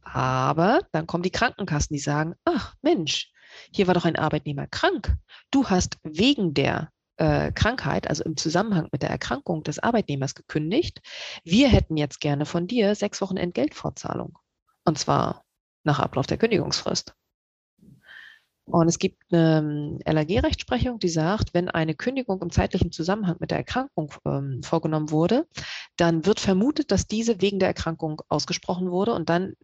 Aber 0.02 0.80
dann 0.92 1.06
kommen 1.06 1.22
die 1.22 1.30
Krankenkassen, 1.30 1.94
die 1.94 2.00
sagen, 2.00 2.34
ach 2.44 2.74
Mensch, 2.82 3.32
hier 3.72 3.86
war 3.86 3.94
doch 3.94 4.04
ein 4.04 4.16
Arbeitnehmer 4.16 4.66
krank. 4.66 5.14
Du 5.50 5.70
hast 5.70 5.96
wegen 6.02 6.52
der 6.52 6.90
äh, 7.20 7.52
Krankheit, 7.52 8.08
also 8.08 8.24
im 8.24 8.36
Zusammenhang 8.36 8.88
mit 8.92 9.02
der 9.02 9.10
Erkrankung 9.10 9.62
des 9.62 9.78
Arbeitnehmers 9.78 10.34
gekündigt. 10.34 11.00
Wir 11.44 11.68
hätten 11.68 11.98
jetzt 11.98 12.20
gerne 12.20 12.46
von 12.46 12.66
dir 12.66 12.94
sechs 12.94 13.20
Wochen 13.20 13.36
Entgeltfortzahlung. 13.36 14.38
Und 14.84 14.98
zwar 14.98 15.44
nach 15.84 15.98
Ablauf 15.98 16.26
der 16.26 16.38
Kündigungsfrist. 16.38 17.14
Und 18.64 18.88
es 18.88 18.98
gibt 18.98 19.22
eine 19.32 19.58
ähm, 19.58 19.98
LAG-Rechtsprechung, 20.06 20.98
die 20.98 21.08
sagt, 21.08 21.52
wenn 21.52 21.68
eine 21.68 21.94
Kündigung 21.94 22.40
im 22.40 22.50
zeitlichen 22.50 22.92
Zusammenhang 22.92 23.36
mit 23.38 23.50
der 23.50 23.58
Erkrankung 23.58 24.14
ähm, 24.24 24.62
vorgenommen 24.62 25.10
wurde, 25.10 25.46
dann 25.96 26.24
wird 26.24 26.40
vermutet, 26.40 26.90
dass 26.90 27.06
diese 27.06 27.42
wegen 27.42 27.58
der 27.58 27.68
Erkrankung 27.68 28.22
ausgesprochen 28.28 28.90
wurde 28.90 29.12
und 29.12 29.28
dann 29.28 29.54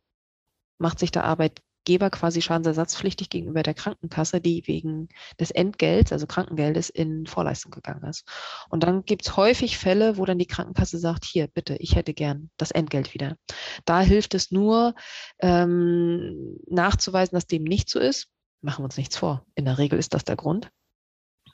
macht 0.79 0.99
sich 0.99 1.11
der 1.11 1.25
Arbeit 1.25 1.63
Arbeitgeber 1.87 2.11
quasi 2.11 2.43
schadensersatzpflichtig 2.43 3.31
gegenüber 3.31 3.63
der 3.63 3.75
Krankenkasse, 3.75 4.41
die 4.41 4.67
wegen 4.67 5.09
des 5.39 5.53
Entgelts, 5.53 6.13
also 6.13 6.27
Krankengeldes, 6.27 6.91
in 6.91 7.27
Vorleistung 7.27 7.71
gegangen 7.71 8.03
ist. 8.05 8.25
Und 8.69 8.83
dann 8.83 9.05
gibt 9.05 9.27
es 9.27 9.37
häufig 9.37 9.79
Fälle, 9.79 10.17
wo 10.17 10.25
dann 10.25 10.39
die 10.39 10.47
Krankenkasse 10.47 10.99
sagt, 10.99 11.25
hier, 11.25 11.47
bitte, 11.47 11.77
ich 11.77 11.95
hätte 11.95 12.13
gern 12.13 12.51
das 12.57 12.73
Entgelt 12.73 13.15
wieder. 13.15 13.37
Da 13.85 14.01
hilft 14.01 14.35
es 14.35 14.51
nur, 14.51 14.95
ähm, 15.39 16.59
nachzuweisen, 16.67 17.37
dass 17.37 17.47
dem 17.47 17.63
nicht 17.63 17.89
so 17.89 18.01
ist. 18.01 18.29
Machen 18.63 18.83
wir 18.83 18.87
uns 18.87 18.97
nichts 18.97 19.17
vor. 19.17 19.47
In 19.55 19.65
der 19.65 19.79
Regel 19.79 19.99
ist 19.99 20.13
das 20.13 20.25
der 20.25 20.37
Grund. 20.37 20.71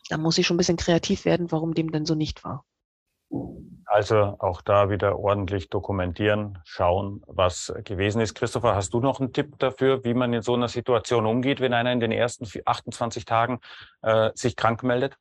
Da 0.08 0.16
muss 0.16 0.38
ich 0.38 0.46
schon 0.46 0.56
ein 0.56 0.58
bisschen 0.58 0.78
kreativ 0.78 1.26
werden, 1.26 1.52
warum 1.52 1.74
dem 1.74 1.92
denn 1.92 2.06
so 2.06 2.14
nicht 2.14 2.42
war. 2.42 2.64
Also 3.84 4.36
auch 4.38 4.62
da 4.62 4.88
wieder 4.88 5.18
ordentlich 5.18 5.68
dokumentieren, 5.68 6.58
schauen, 6.64 7.22
was 7.26 7.72
gewesen 7.84 8.22
ist. 8.22 8.34
Christopher, 8.34 8.74
hast 8.74 8.94
du 8.94 9.00
noch 9.00 9.20
einen 9.20 9.34
Tipp 9.34 9.58
dafür, 9.58 10.02
wie 10.04 10.14
man 10.14 10.32
in 10.32 10.40
so 10.40 10.54
einer 10.54 10.68
Situation 10.68 11.26
umgeht, 11.26 11.60
wenn 11.60 11.74
einer 11.74 11.92
in 11.92 12.00
den 12.00 12.12
ersten 12.12 12.46
28 12.64 13.26
Tagen 13.26 13.60
äh, 14.00 14.30
sich 14.34 14.56
krank 14.56 14.82
meldet? 14.82 15.18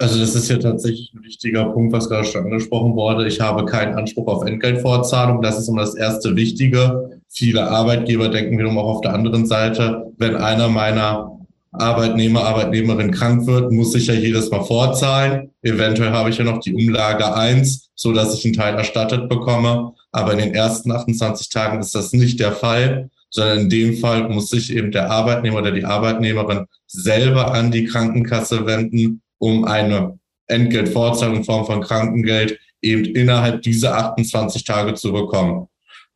Also 0.00 0.20
das 0.20 0.36
ist 0.36 0.48
ja 0.48 0.58
tatsächlich 0.58 1.12
ein 1.12 1.24
wichtiger 1.24 1.64
Punkt, 1.66 1.92
was 1.92 2.08
gerade 2.08 2.24
schon 2.24 2.44
angesprochen 2.44 2.94
wurde. 2.94 3.26
Ich 3.26 3.40
habe 3.40 3.64
keinen 3.64 3.98
Anspruch 3.98 4.28
auf 4.28 4.46
Entgeltfortzahlung. 4.46 5.42
Das 5.42 5.58
ist 5.58 5.68
immer 5.68 5.80
das 5.80 5.96
erste 5.96 6.36
Wichtige. 6.36 7.20
Viele 7.28 7.68
Arbeitgeber 7.68 8.28
denken 8.28 8.56
wiederum 8.58 8.78
auch 8.78 8.96
auf 8.96 9.00
der 9.00 9.12
anderen 9.12 9.44
Seite, 9.44 10.12
wenn 10.16 10.36
einer 10.36 10.68
meiner 10.68 11.37
Arbeitnehmer, 11.80 12.44
Arbeitnehmerin 12.44 13.10
krank 13.10 13.46
wird, 13.46 13.72
muss 13.72 13.94
ich 13.94 14.06
ja 14.06 14.14
jedes 14.14 14.50
Mal 14.50 14.64
vorzahlen. 14.64 15.50
Eventuell 15.62 16.10
habe 16.10 16.30
ich 16.30 16.38
ja 16.38 16.44
noch 16.44 16.60
die 16.60 16.74
Umlage 16.74 17.34
eins, 17.34 17.90
so 17.94 18.12
dass 18.12 18.34
ich 18.34 18.44
einen 18.44 18.54
Teil 18.54 18.74
erstattet 18.74 19.28
bekomme. 19.28 19.92
Aber 20.12 20.32
in 20.32 20.38
den 20.38 20.54
ersten 20.54 20.90
28 20.90 21.48
Tagen 21.48 21.80
ist 21.80 21.94
das 21.94 22.12
nicht 22.12 22.40
der 22.40 22.52
Fall, 22.52 23.10
sondern 23.30 23.60
in 23.60 23.68
dem 23.70 23.96
Fall 23.96 24.28
muss 24.28 24.50
sich 24.50 24.74
eben 24.74 24.90
der 24.90 25.10
Arbeitnehmer 25.10 25.58
oder 25.58 25.72
die 25.72 25.84
Arbeitnehmerin 25.84 26.66
selber 26.86 27.52
an 27.52 27.70
die 27.70 27.84
Krankenkasse 27.84 28.66
wenden, 28.66 29.22
um 29.38 29.64
eine 29.64 30.18
Entgeltfortzahlung 30.46 31.36
in 31.36 31.44
Form 31.44 31.66
von 31.66 31.80
Krankengeld 31.80 32.58
eben 32.82 33.04
innerhalb 33.04 33.62
dieser 33.62 33.96
28 33.96 34.64
Tage 34.64 34.94
zu 34.94 35.12
bekommen. 35.12 35.67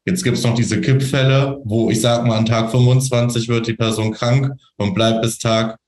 Jetzt 0.04 0.24
gibt's 0.24 0.42
noch 0.42 0.54
diese 0.54 0.80
Kippfälle, 0.80 1.60
wo 1.64 1.90
ich 1.90 2.00
sag 2.00 2.26
mal, 2.26 2.36
an 2.36 2.46
Tag 2.46 2.70
25 2.70 3.48
wird 3.48 3.68
die 3.68 3.74
Person 3.74 4.12
krank 4.12 4.52
und 4.76 4.94
bleibt 4.94 5.22
bis 5.22 5.38
Tag 5.38 5.78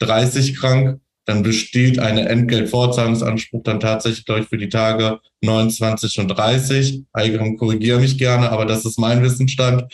30 0.00 0.56
krank. 0.56 1.00
Dann 1.26 1.42
besteht 1.42 1.98
eine 1.98 2.28
Entgeltfortzahlungsanspruch 2.28 3.62
dann 3.62 3.80
tatsächlich, 3.80 4.26
glaube 4.26 4.42
ich, 4.42 4.48
für 4.48 4.58
die 4.58 4.68
Tage 4.68 5.20
29 5.40 6.18
und 6.18 6.28
30. 6.28 7.04
Eigenen 7.14 7.56
korrigiere 7.56 7.98
mich 7.98 8.18
gerne, 8.18 8.50
aber 8.52 8.66
das 8.66 8.84
ist 8.84 8.98
mein 8.98 9.22
Wissensstand. 9.22 9.84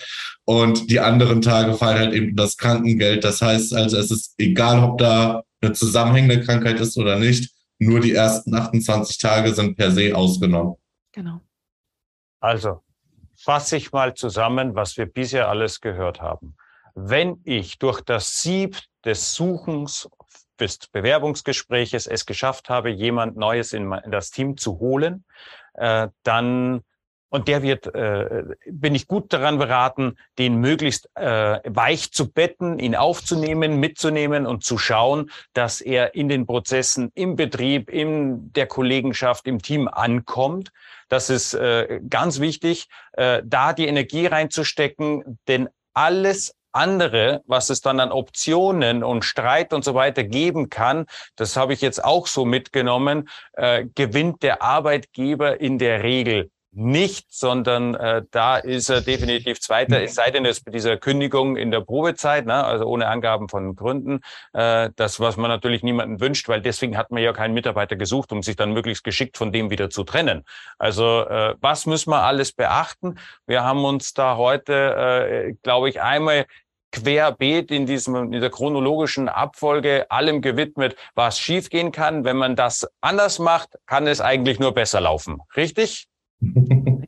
Und 0.45 0.91
die 0.91 0.99
anderen 0.99 1.41
Tage 1.41 1.75
fallen 1.75 1.99
halt 1.99 2.15
eben 2.15 2.35
das 2.35 2.57
Krankengeld. 2.57 3.23
Das 3.23 3.41
heißt 3.41 3.73
also, 3.73 3.97
es 3.97 4.11
ist 4.11 4.35
egal, 4.39 4.83
ob 4.83 4.99
da 4.99 5.45
eine 5.61 5.73
zusammenhängende 5.73 6.45
Krankheit 6.45 6.81
ist 6.81 6.99
oder 6.99 7.17
nicht. 7.17 7.53
Nur 7.79 8.01
die 8.01 8.13
ersten 8.13 8.53
28 8.53 9.17
Tage 9.19 9.55
sind 9.55 9.77
per 9.77 9.93
se 9.93 10.17
ausgenommen. 10.17 10.75
Genau. 11.13 11.41
Also, 12.41 12.83
fasse 13.43 13.77
ich 13.77 13.93
mal 13.93 14.15
zusammen, 14.15 14.75
was 14.75 14.97
wir 14.97 15.07
bisher 15.07 15.49
alles 15.49 15.81
gehört 15.81 16.21
haben. 16.21 16.57
Wenn 16.95 17.41
ich 17.45 17.79
durch 17.79 18.01
das 18.03 18.43
Sieb 18.43 18.79
des 19.05 19.35
Suchens 19.35 20.09
des 20.59 20.79
Bewerbungsgespräches 20.89 22.07
es 22.07 22.27
geschafft 22.27 22.69
habe, 22.69 22.91
jemand 22.91 23.37
Neues 23.37 23.73
in, 23.73 23.99
das 24.07 24.31
Team 24.31 24.59
zu 24.59 24.79
holen, 24.79 25.25
äh, 25.75 26.09
dann 26.23 26.83
und 27.31 27.49
der 27.49 27.63
wird, 27.63 27.87
äh, 27.95 28.45
bin 28.67 28.95
ich 28.95 29.07
gut 29.07 29.33
daran 29.33 29.59
beraten, 29.59 30.17
den 30.39 30.57
möglichst 30.57 31.09
äh, 31.15 31.61
weich 31.65 32.13
zu 32.13 32.31
betten, 32.31 32.79
ihn 32.79 32.97
aufzunehmen, 32.97 33.81
mitzunehmen 33.81 34.47
und 34.47 34.65
zu 34.65 34.77
schauen, 34.77 35.31
dass 35.55 35.81
er 35.81 36.15
in 36.15 36.29
den 36.29 36.45
Prozessen 36.45 37.11
im 37.15 37.37
Betrieb, 37.37 37.89
in 37.89 38.53
der 38.53 38.67
Kollegenschaft, 38.67 39.47
im 39.47 39.63
Team 39.63 39.89
ankommt. 39.89 40.73
Das 41.09 41.31
ist 41.31 41.55
äh, 41.55 42.01
ganz 42.09 42.41
wichtig, 42.41 42.89
äh, 43.13 43.43
da 43.45 43.73
die 43.73 43.87
Energie 43.87 44.27
reinzustecken, 44.27 45.39
denn 45.49 45.69
alles 45.95 46.55
andere, 46.73 47.43
was 47.47 47.71
es 47.71 47.81
dann 47.81 48.01
an 48.01 48.13
Optionen 48.13 49.03
und 49.03 49.25
Streit 49.25 49.73
und 49.73 49.85
so 49.85 49.95
weiter 49.95 50.23
geben 50.25 50.71
kann, 50.71 51.07
das 51.37 51.57
habe 51.57 51.73
ich 51.73 51.81
jetzt 51.81 52.03
auch 52.05 52.27
so 52.27 52.45
mitgenommen, 52.45 53.29
äh, 53.55 53.87
gewinnt 53.95 54.43
der 54.43 54.63
Arbeitgeber 54.63 55.61
in 55.61 55.79
der 55.79 56.03
Regel 56.03 56.51
nicht, 56.73 57.27
sondern 57.31 57.95
äh, 57.95 58.23
da 58.31 58.57
ist 58.57 58.89
er 58.91 59.01
definitiv 59.01 59.61
Zweiter, 59.61 60.03
es 60.03 60.15
sei 60.15 60.31
denn, 60.31 60.45
es 60.45 60.63
bei 60.63 60.71
dieser 60.71 60.97
Kündigung 60.97 61.57
in 61.57 61.71
der 61.71 61.81
Probezeit, 61.81 62.47
ne, 62.47 62.65
also 62.65 62.85
ohne 62.85 63.09
Angaben 63.09 63.49
von 63.49 63.75
Gründen, 63.75 64.21
äh, 64.53 64.91
das, 64.95 65.19
was 65.19 65.37
man 65.37 65.51
natürlich 65.51 65.83
niemanden 65.83 66.21
wünscht, 66.21 66.49
weil 66.49 66.61
deswegen 66.61 66.97
hat 66.97 67.11
man 67.11 67.23
ja 67.23 67.33
keinen 67.33 67.55
Mitarbeiter 67.55 67.97
gesucht, 67.97 68.31
um 68.33 68.43
sich 68.43 68.55
dann 68.55 68.73
möglichst 68.73 69.03
geschickt 69.03 69.37
von 69.37 69.51
dem 69.53 69.71
wieder 69.71 69.91
zu 69.91 70.05
trennen. 70.05 70.45
Also 70.79 71.27
äh, 71.27 71.57
was 71.61 71.87
müssen 71.87 72.11
wir 72.11 72.23
alles 72.23 72.53
beachten? 72.53 73.19
Wir 73.47 73.65
haben 73.65 73.85
uns 73.85 74.15
da 74.15 74.37
heute, 74.37 74.73
äh, 74.73 75.55
glaube 75.63 75.89
ich, 75.89 76.01
einmal 76.01 76.47
querbeet 76.93 77.71
in 77.71 77.87
diesem, 77.87 78.33
in 78.33 78.41
der 78.41 78.51
chronologischen 78.51 79.29
Abfolge 79.29 80.11
allem 80.11 80.41
gewidmet, 80.41 80.97
was 81.15 81.39
schiefgehen 81.39 81.93
kann. 81.93 82.25
Wenn 82.25 82.37
man 82.37 82.57
das 82.57 82.87
anders 83.01 83.39
macht, 83.39 83.77
kann 83.87 84.07
es 84.07 84.21
eigentlich 84.21 84.59
nur 84.59 84.75
besser 84.75 85.01
laufen. 85.01 85.41
Richtig? 85.57 86.10
Ja, 86.41 87.07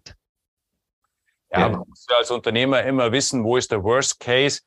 man 1.69 1.85
muss 1.89 2.07
ja 2.09 2.19
als 2.19 2.31
Unternehmer 2.31 2.83
immer 2.83 3.13
wissen, 3.13 3.45
wo 3.45 3.57
ist 3.57 3.71
der 3.71 3.83
Worst 3.83 4.21
Case? 4.21 4.61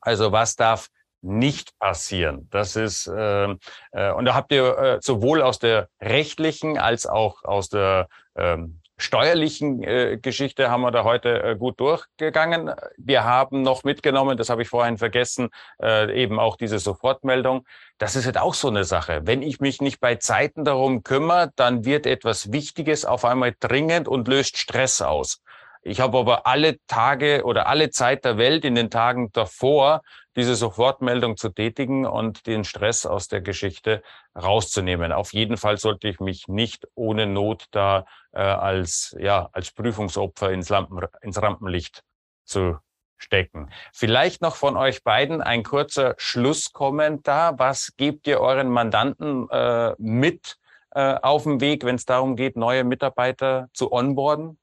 Also 0.00 0.32
was 0.32 0.56
darf 0.56 0.88
nicht 1.22 1.78
passieren. 1.78 2.48
Das 2.50 2.76
ist 2.76 3.06
äh, 3.06 3.56
äh, 3.92 4.12
und 4.12 4.24
da 4.24 4.34
habt 4.34 4.52
ihr 4.52 4.78
äh, 4.78 4.98
sowohl 5.02 5.42
aus 5.42 5.58
der 5.58 5.88
rechtlichen 6.00 6.78
als 6.78 7.06
auch 7.06 7.44
aus 7.44 7.68
der 7.68 8.08
ähm, 8.36 8.79
steuerlichen 9.00 9.82
äh, 9.82 10.18
Geschichte 10.20 10.70
haben 10.70 10.82
wir 10.82 10.90
da 10.90 11.04
heute 11.04 11.42
äh, 11.42 11.56
gut 11.56 11.80
durchgegangen. 11.80 12.72
Wir 12.96 13.24
haben 13.24 13.62
noch 13.62 13.84
mitgenommen, 13.84 14.36
das 14.36 14.50
habe 14.50 14.62
ich 14.62 14.68
vorhin 14.68 14.98
vergessen, 14.98 15.50
äh, 15.82 16.22
eben 16.22 16.38
auch 16.38 16.56
diese 16.56 16.78
Sofortmeldung. 16.78 17.66
Das 17.98 18.16
ist 18.16 18.26
halt 18.26 18.38
auch 18.38 18.54
so 18.54 18.68
eine 18.68 18.84
Sache. 18.84 19.22
Wenn 19.24 19.42
ich 19.42 19.60
mich 19.60 19.80
nicht 19.80 20.00
bei 20.00 20.16
Zeiten 20.16 20.64
darum 20.64 21.02
kümmere, 21.02 21.50
dann 21.56 21.84
wird 21.84 22.06
etwas 22.06 22.52
Wichtiges 22.52 23.04
auf 23.04 23.24
einmal 23.24 23.54
dringend 23.58 24.08
und 24.08 24.28
löst 24.28 24.58
Stress 24.58 25.02
aus. 25.02 25.42
Ich 25.82 26.00
habe 26.00 26.18
aber 26.18 26.46
alle 26.46 26.76
Tage 26.86 27.42
oder 27.44 27.66
alle 27.66 27.90
Zeit 27.90 28.24
der 28.24 28.36
Welt 28.36 28.64
in 28.66 28.74
den 28.74 28.90
Tagen 28.90 29.32
davor, 29.32 30.02
diese 30.36 30.54
Sofortmeldung 30.54 31.36
zu 31.36 31.48
tätigen 31.50 32.06
und 32.06 32.46
den 32.46 32.64
Stress 32.64 33.06
aus 33.06 33.28
der 33.28 33.40
Geschichte 33.40 34.02
rauszunehmen. 34.34 35.12
Auf 35.12 35.32
jeden 35.32 35.56
Fall 35.56 35.76
sollte 35.76 36.08
ich 36.08 36.20
mich 36.20 36.46
nicht 36.48 36.86
ohne 36.94 37.26
Not 37.26 37.66
da 37.72 38.04
äh, 38.32 38.40
als, 38.40 39.16
ja, 39.18 39.48
als 39.52 39.72
Prüfungsopfer 39.72 40.52
ins, 40.52 40.68
Lampen, 40.68 41.00
ins 41.22 41.40
Rampenlicht 41.40 42.02
zu 42.44 42.78
stecken. 43.16 43.70
Vielleicht 43.92 44.40
noch 44.40 44.56
von 44.56 44.76
euch 44.76 45.02
beiden 45.04 45.42
ein 45.42 45.62
kurzer 45.62 46.14
Schlusskommentar. 46.16 47.58
Was 47.58 47.94
gebt 47.96 48.26
ihr 48.26 48.40
euren 48.40 48.68
Mandanten 48.68 49.48
äh, 49.50 49.94
mit 49.98 50.56
äh, 50.92 51.16
auf 51.20 51.42
dem 51.42 51.60
Weg, 51.60 51.84
wenn 51.84 51.96
es 51.96 52.04
darum 52.04 52.36
geht, 52.36 52.56
neue 52.56 52.84
Mitarbeiter 52.84 53.68
zu 53.72 53.92
onboarden? 53.92 54.58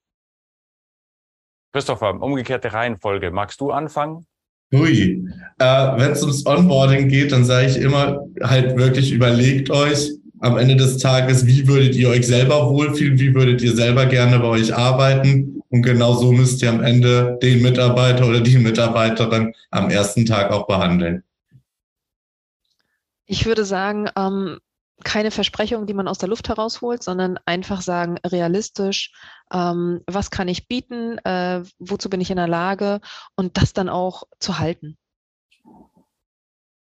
Christopher, 1.73 2.19
umgekehrte 2.19 2.73
Reihenfolge. 2.73 3.31
Magst 3.31 3.61
du 3.61 3.71
anfangen? 3.71 4.25
Hui. 4.73 5.23
Äh, 5.59 5.65
Wenn 5.65 6.11
es 6.11 6.21
ums 6.21 6.45
Onboarding 6.45 7.07
geht, 7.07 7.31
dann 7.31 7.45
sage 7.45 7.67
ich 7.67 7.77
immer 7.77 8.25
halt 8.43 8.77
wirklich 8.77 9.11
überlegt 9.11 9.69
euch 9.69 10.11
am 10.39 10.57
Ende 10.57 10.75
des 10.75 10.97
Tages, 10.97 11.45
wie 11.45 11.67
würdet 11.67 11.95
ihr 11.95 12.09
euch 12.09 12.27
selber 12.27 12.69
wohlfühlen, 12.69 13.19
wie 13.19 13.33
würdet 13.33 13.61
ihr 13.61 13.75
selber 13.75 14.05
gerne 14.05 14.39
bei 14.39 14.47
euch 14.47 14.75
arbeiten 14.75 15.61
und 15.69 15.81
genau 15.81 16.13
so 16.13 16.31
müsst 16.31 16.61
ihr 16.61 16.69
am 16.69 16.83
Ende 16.83 17.37
den 17.41 17.61
Mitarbeiter 17.61 18.27
oder 18.27 18.41
die 18.41 18.57
Mitarbeiterin 18.57 19.53
am 19.71 19.89
ersten 19.89 20.25
Tag 20.25 20.51
auch 20.51 20.67
behandeln. 20.67 21.23
Ich 23.25 23.45
würde 23.45 23.65
sagen, 23.65 24.09
ähm, 24.15 24.59
keine 25.03 25.31
Versprechungen, 25.31 25.85
die 25.85 25.93
man 25.93 26.07
aus 26.07 26.17
der 26.17 26.29
Luft 26.29 26.49
herausholt, 26.49 27.03
sondern 27.03 27.39
einfach 27.45 27.81
sagen, 27.81 28.17
realistisch, 28.25 29.11
ähm, 29.53 30.01
was 30.07 30.31
kann 30.31 30.47
ich 30.47 30.67
bieten, 30.67 31.17
äh, 31.19 31.63
wozu 31.79 32.09
bin 32.09 32.21
ich 32.21 32.31
in 32.31 32.37
der 32.37 32.47
Lage 32.47 32.99
und 33.35 33.57
das 33.57 33.73
dann 33.73 33.89
auch 33.89 34.23
zu 34.39 34.59
halten. 34.59 34.97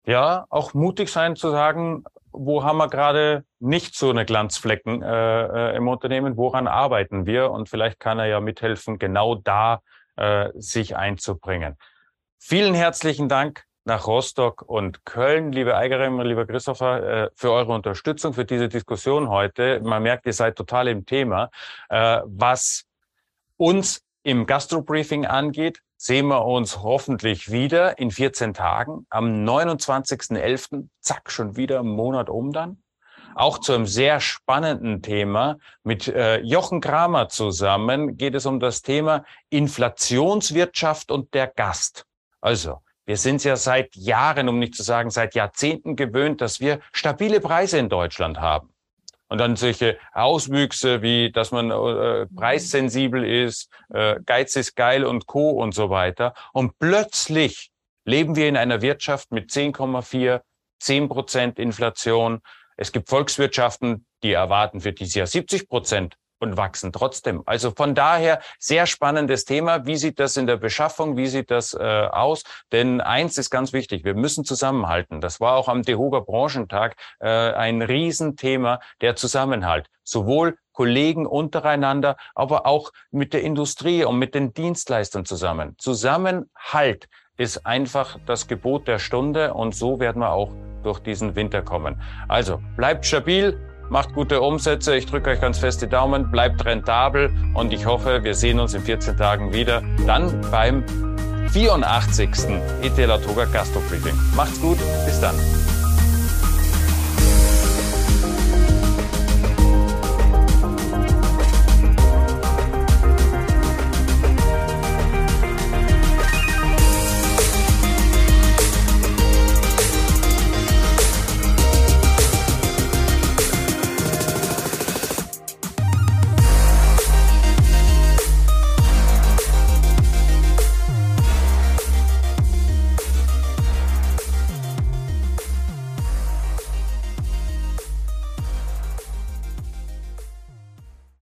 Ja, 0.05 0.45
auch 0.49 0.73
mutig 0.73 1.09
sein 1.09 1.35
zu 1.35 1.51
sagen, 1.51 2.05
wo 2.31 2.63
haben 2.63 2.77
wir 2.77 2.87
gerade 2.87 3.43
nicht 3.59 3.95
so 3.95 4.09
eine 4.09 4.25
Glanzflecken 4.25 5.01
äh, 5.01 5.71
äh, 5.71 5.75
im 5.75 5.87
Unternehmen, 5.89 6.37
woran 6.37 6.67
arbeiten 6.67 7.25
wir 7.25 7.51
und 7.51 7.67
vielleicht 7.67 7.99
kann 7.99 8.19
er 8.19 8.27
ja 8.27 8.39
mithelfen, 8.39 8.99
genau 8.99 9.35
da 9.35 9.81
äh, 10.15 10.49
sich 10.55 10.95
einzubringen. 10.95 11.75
Vielen 12.39 12.73
herzlichen 12.73 13.27
Dank 13.27 13.66
nach 13.87 14.05
Rostock 14.05 14.63
und 14.63 15.05
Köln. 15.05 15.53
Liebe 15.53 15.75
Eigerin, 15.75 16.19
lieber 16.19 16.45
Christopher, 16.45 17.03
äh, 17.03 17.29
für 17.35 17.51
eure 17.51 17.73
Unterstützung, 17.73 18.33
für 18.33 18.43
diese 18.43 18.67
Diskussion 18.67 19.29
heute. 19.29 19.79
Man 19.79 20.03
merkt, 20.03 20.25
ihr 20.25 20.33
seid 20.33 20.57
total 20.57 20.89
im 20.89 21.05
Thema. 21.05 21.49
Äh, 21.89 22.19
was 22.25 22.83
uns 23.55 24.03
im 24.23 24.45
Gastro-Briefing 24.45 25.25
angeht, 25.25 25.81
sehen 25.95 26.27
wir 26.27 26.45
uns 26.45 26.83
hoffentlich 26.83 27.49
wieder 27.49 27.97
in 27.97 28.11
14 28.11 28.53
Tagen 28.53 29.07
am 29.09 29.45
29.11. 29.45 30.89
Zack, 30.99 31.31
schon 31.31 31.55
wieder 31.55 31.79
einen 31.79 31.89
Monat 31.89 32.29
um 32.29 32.51
dann. 32.51 32.83
Auch 33.35 33.59
zu 33.59 33.73
einem 33.73 33.85
sehr 33.85 34.19
spannenden 34.19 35.01
Thema 35.01 35.59
mit 35.83 36.09
äh, 36.09 36.39
Jochen 36.41 36.81
Kramer 36.81 37.29
zusammen 37.29 38.17
geht 38.17 38.35
es 38.35 38.45
um 38.45 38.59
das 38.59 38.81
Thema 38.81 39.23
Inflationswirtschaft 39.49 41.09
und 41.09 41.33
der 41.33 41.47
Gast. 41.47 42.05
Also, 42.41 42.81
wir 43.07 43.17
sind 43.17 43.43
ja 43.45 43.55
seit 43.55 43.95
Jahren, 43.95 44.49
um 44.49 44.59
nicht 44.59 44.75
zu 44.75 44.83
sagen 44.83 45.09
seit 45.09 45.33
Jahrzehnten 45.33 45.95
gewöhnt, 45.95 46.41
dass 46.41 46.59
wir 46.59 46.81
stabile 46.91 47.39
Preise 47.39 47.77
in 47.77 47.87
Deutschland 47.87 48.39
haben. 48.41 48.69
Und 49.29 49.39
dann 49.39 49.55
solche 49.55 49.97
Auswüchse 50.13 51.01
wie, 51.01 51.31
dass 51.31 51.51
man 51.51 51.71
äh, 51.71 52.27
preissensibel 52.27 53.23
ist, 53.25 53.69
äh, 53.93 54.19
Geiz 54.25 54.55
ist 54.57 54.75
geil 54.75 55.05
und 55.05 55.25
Co. 55.25 55.51
und 55.51 55.73
so 55.73 55.89
weiter. 55.89 56.33
Und 56.51 56.77
plötzlich 56.79 57.71
leben 58.03 58.35
wir 58.35 58.49
in 58.49 58.57
einer 58.57 58.81
Wirtschaft 58.81 59.31
mit 59.31 59.51
10,4, 59.51 60.41
10 60.79 61.09
Prozent 61.09 61.59
Inflation. 61.59 62.41
Es 62.75 62.91
gibt 62.91 63.09
Volkswirtschaften, 63.09 64.05
die 64.21 64.33
erwarten 64.33 64.81
für 64.81 64.91
dieses 64.91 65.15
Jahr 65.15 65.27
70 65.27 65.69
Prozent 65.69 66.15
und 66.39 66.57
wachsen 66.57 66.91
trotzdem. 66.91 67.43
Also 67.45 67.71
von 67.71 67.95
daher 67.95 68.39
sehr 68.59 68.85
spannendes 68.85 69.45
Thema. 69.45 69.85
Wie 69.85 69.95
sieht 69.95 70.19
das 70.19 70.37
in 70.37 70.47
der 70.47 70.57
Beschaffung? 70.57 71.17
Wie 71.17 71.27
sieht 71.27 71.51
das 71.51 71.73
äh, 71.73 71.77
aus? 72.11 72.43
Denn 72.71 73.01
eins 73.01 73.37
ist 73.37 73.49
ganz 73.49 73.73
wichtig. 73.73 74.03
Wir 74.03 74.15
müssen 74.15 74.45
zusammenhalten. 74.45 75.21
Das 75.21 75.39
war 75.39 75.55
auch 75.55 75.67
am 75.67 75.83
DEHOGA 75.83 76.19
Branchentag 76.21 76.95
äh, 77.19 77.27
ein 77.27 77.81
Riesenthema, 77.81 78.79
der 79.01 79.15
Zusammenhalt. 79.15 79.87
Sowohl 80.03 80.57
Kollegen 80.73 81.25
untereinander, 81.25 82.17
aber 82.35 82.67
auch 82.67 82.91
mit 83.09 83.33
der 83.33 83.41
Industrie 83.41 84.03
und 84.03 84.19
mit 84.19 84.35
den 84.35 84.53
Dienstleistern 84.53 85.25
zusammen. 85.25 85.75
Zusammenhalt 85.79 87.07
ist 87.37 87.65
einfach 87.65 88.17
das 88.25 88.47
Gebot 88.47 88.87
der 88.87 88.99
Stunde 88.99 89.53
und 89.53 89.75
so 89.75 89.99
werden 89.99 90.21
wir 90.21 90.31
auch 90.31 90.51
durch 90.83 90.99
diesen 90.99 91.35
Winter 91.35 91.61
kommen. 91.61 92.01
Also 92.27 92.61
bleibt 92.75 93.05
stabil, 93.05 93.59
macht 93.89 94.13
gute 94.13 94.41
Umsätze. 94.41 94.95
Ich 94.95 95.05
drücke 95.05 95.29
euch 95.31 95.41
ganz 95.41 95.59
fest 95.59 95.81
die 95.81 95.87
Daumen, 95.87 96.31
bleibt 96.31 96.65
rentabel 96.65 97.29
und 97.53 97.73
ich 97.73 97.85
hoffe, 97.85 98.23
wir 98.23 98.35
sehen 98.35 98.59
uns 98.59 98.73
in 98.73 98.81
14 98.81 99.17
Tagen 99.17 99.53
wieder. 99.53 99.81
Dann 100.05 100.41
beim 100.51 100.83
84. 101.51 102.29
ETL 102.81 103.19
Toga 103.21 103.45
Gastro 103.45 103.79
Briefing. 103.89 104.17
Macht's 104.35 104.59
gut, 104.61 104.77
bis 105.05 105.19
dann. 105.19 105.35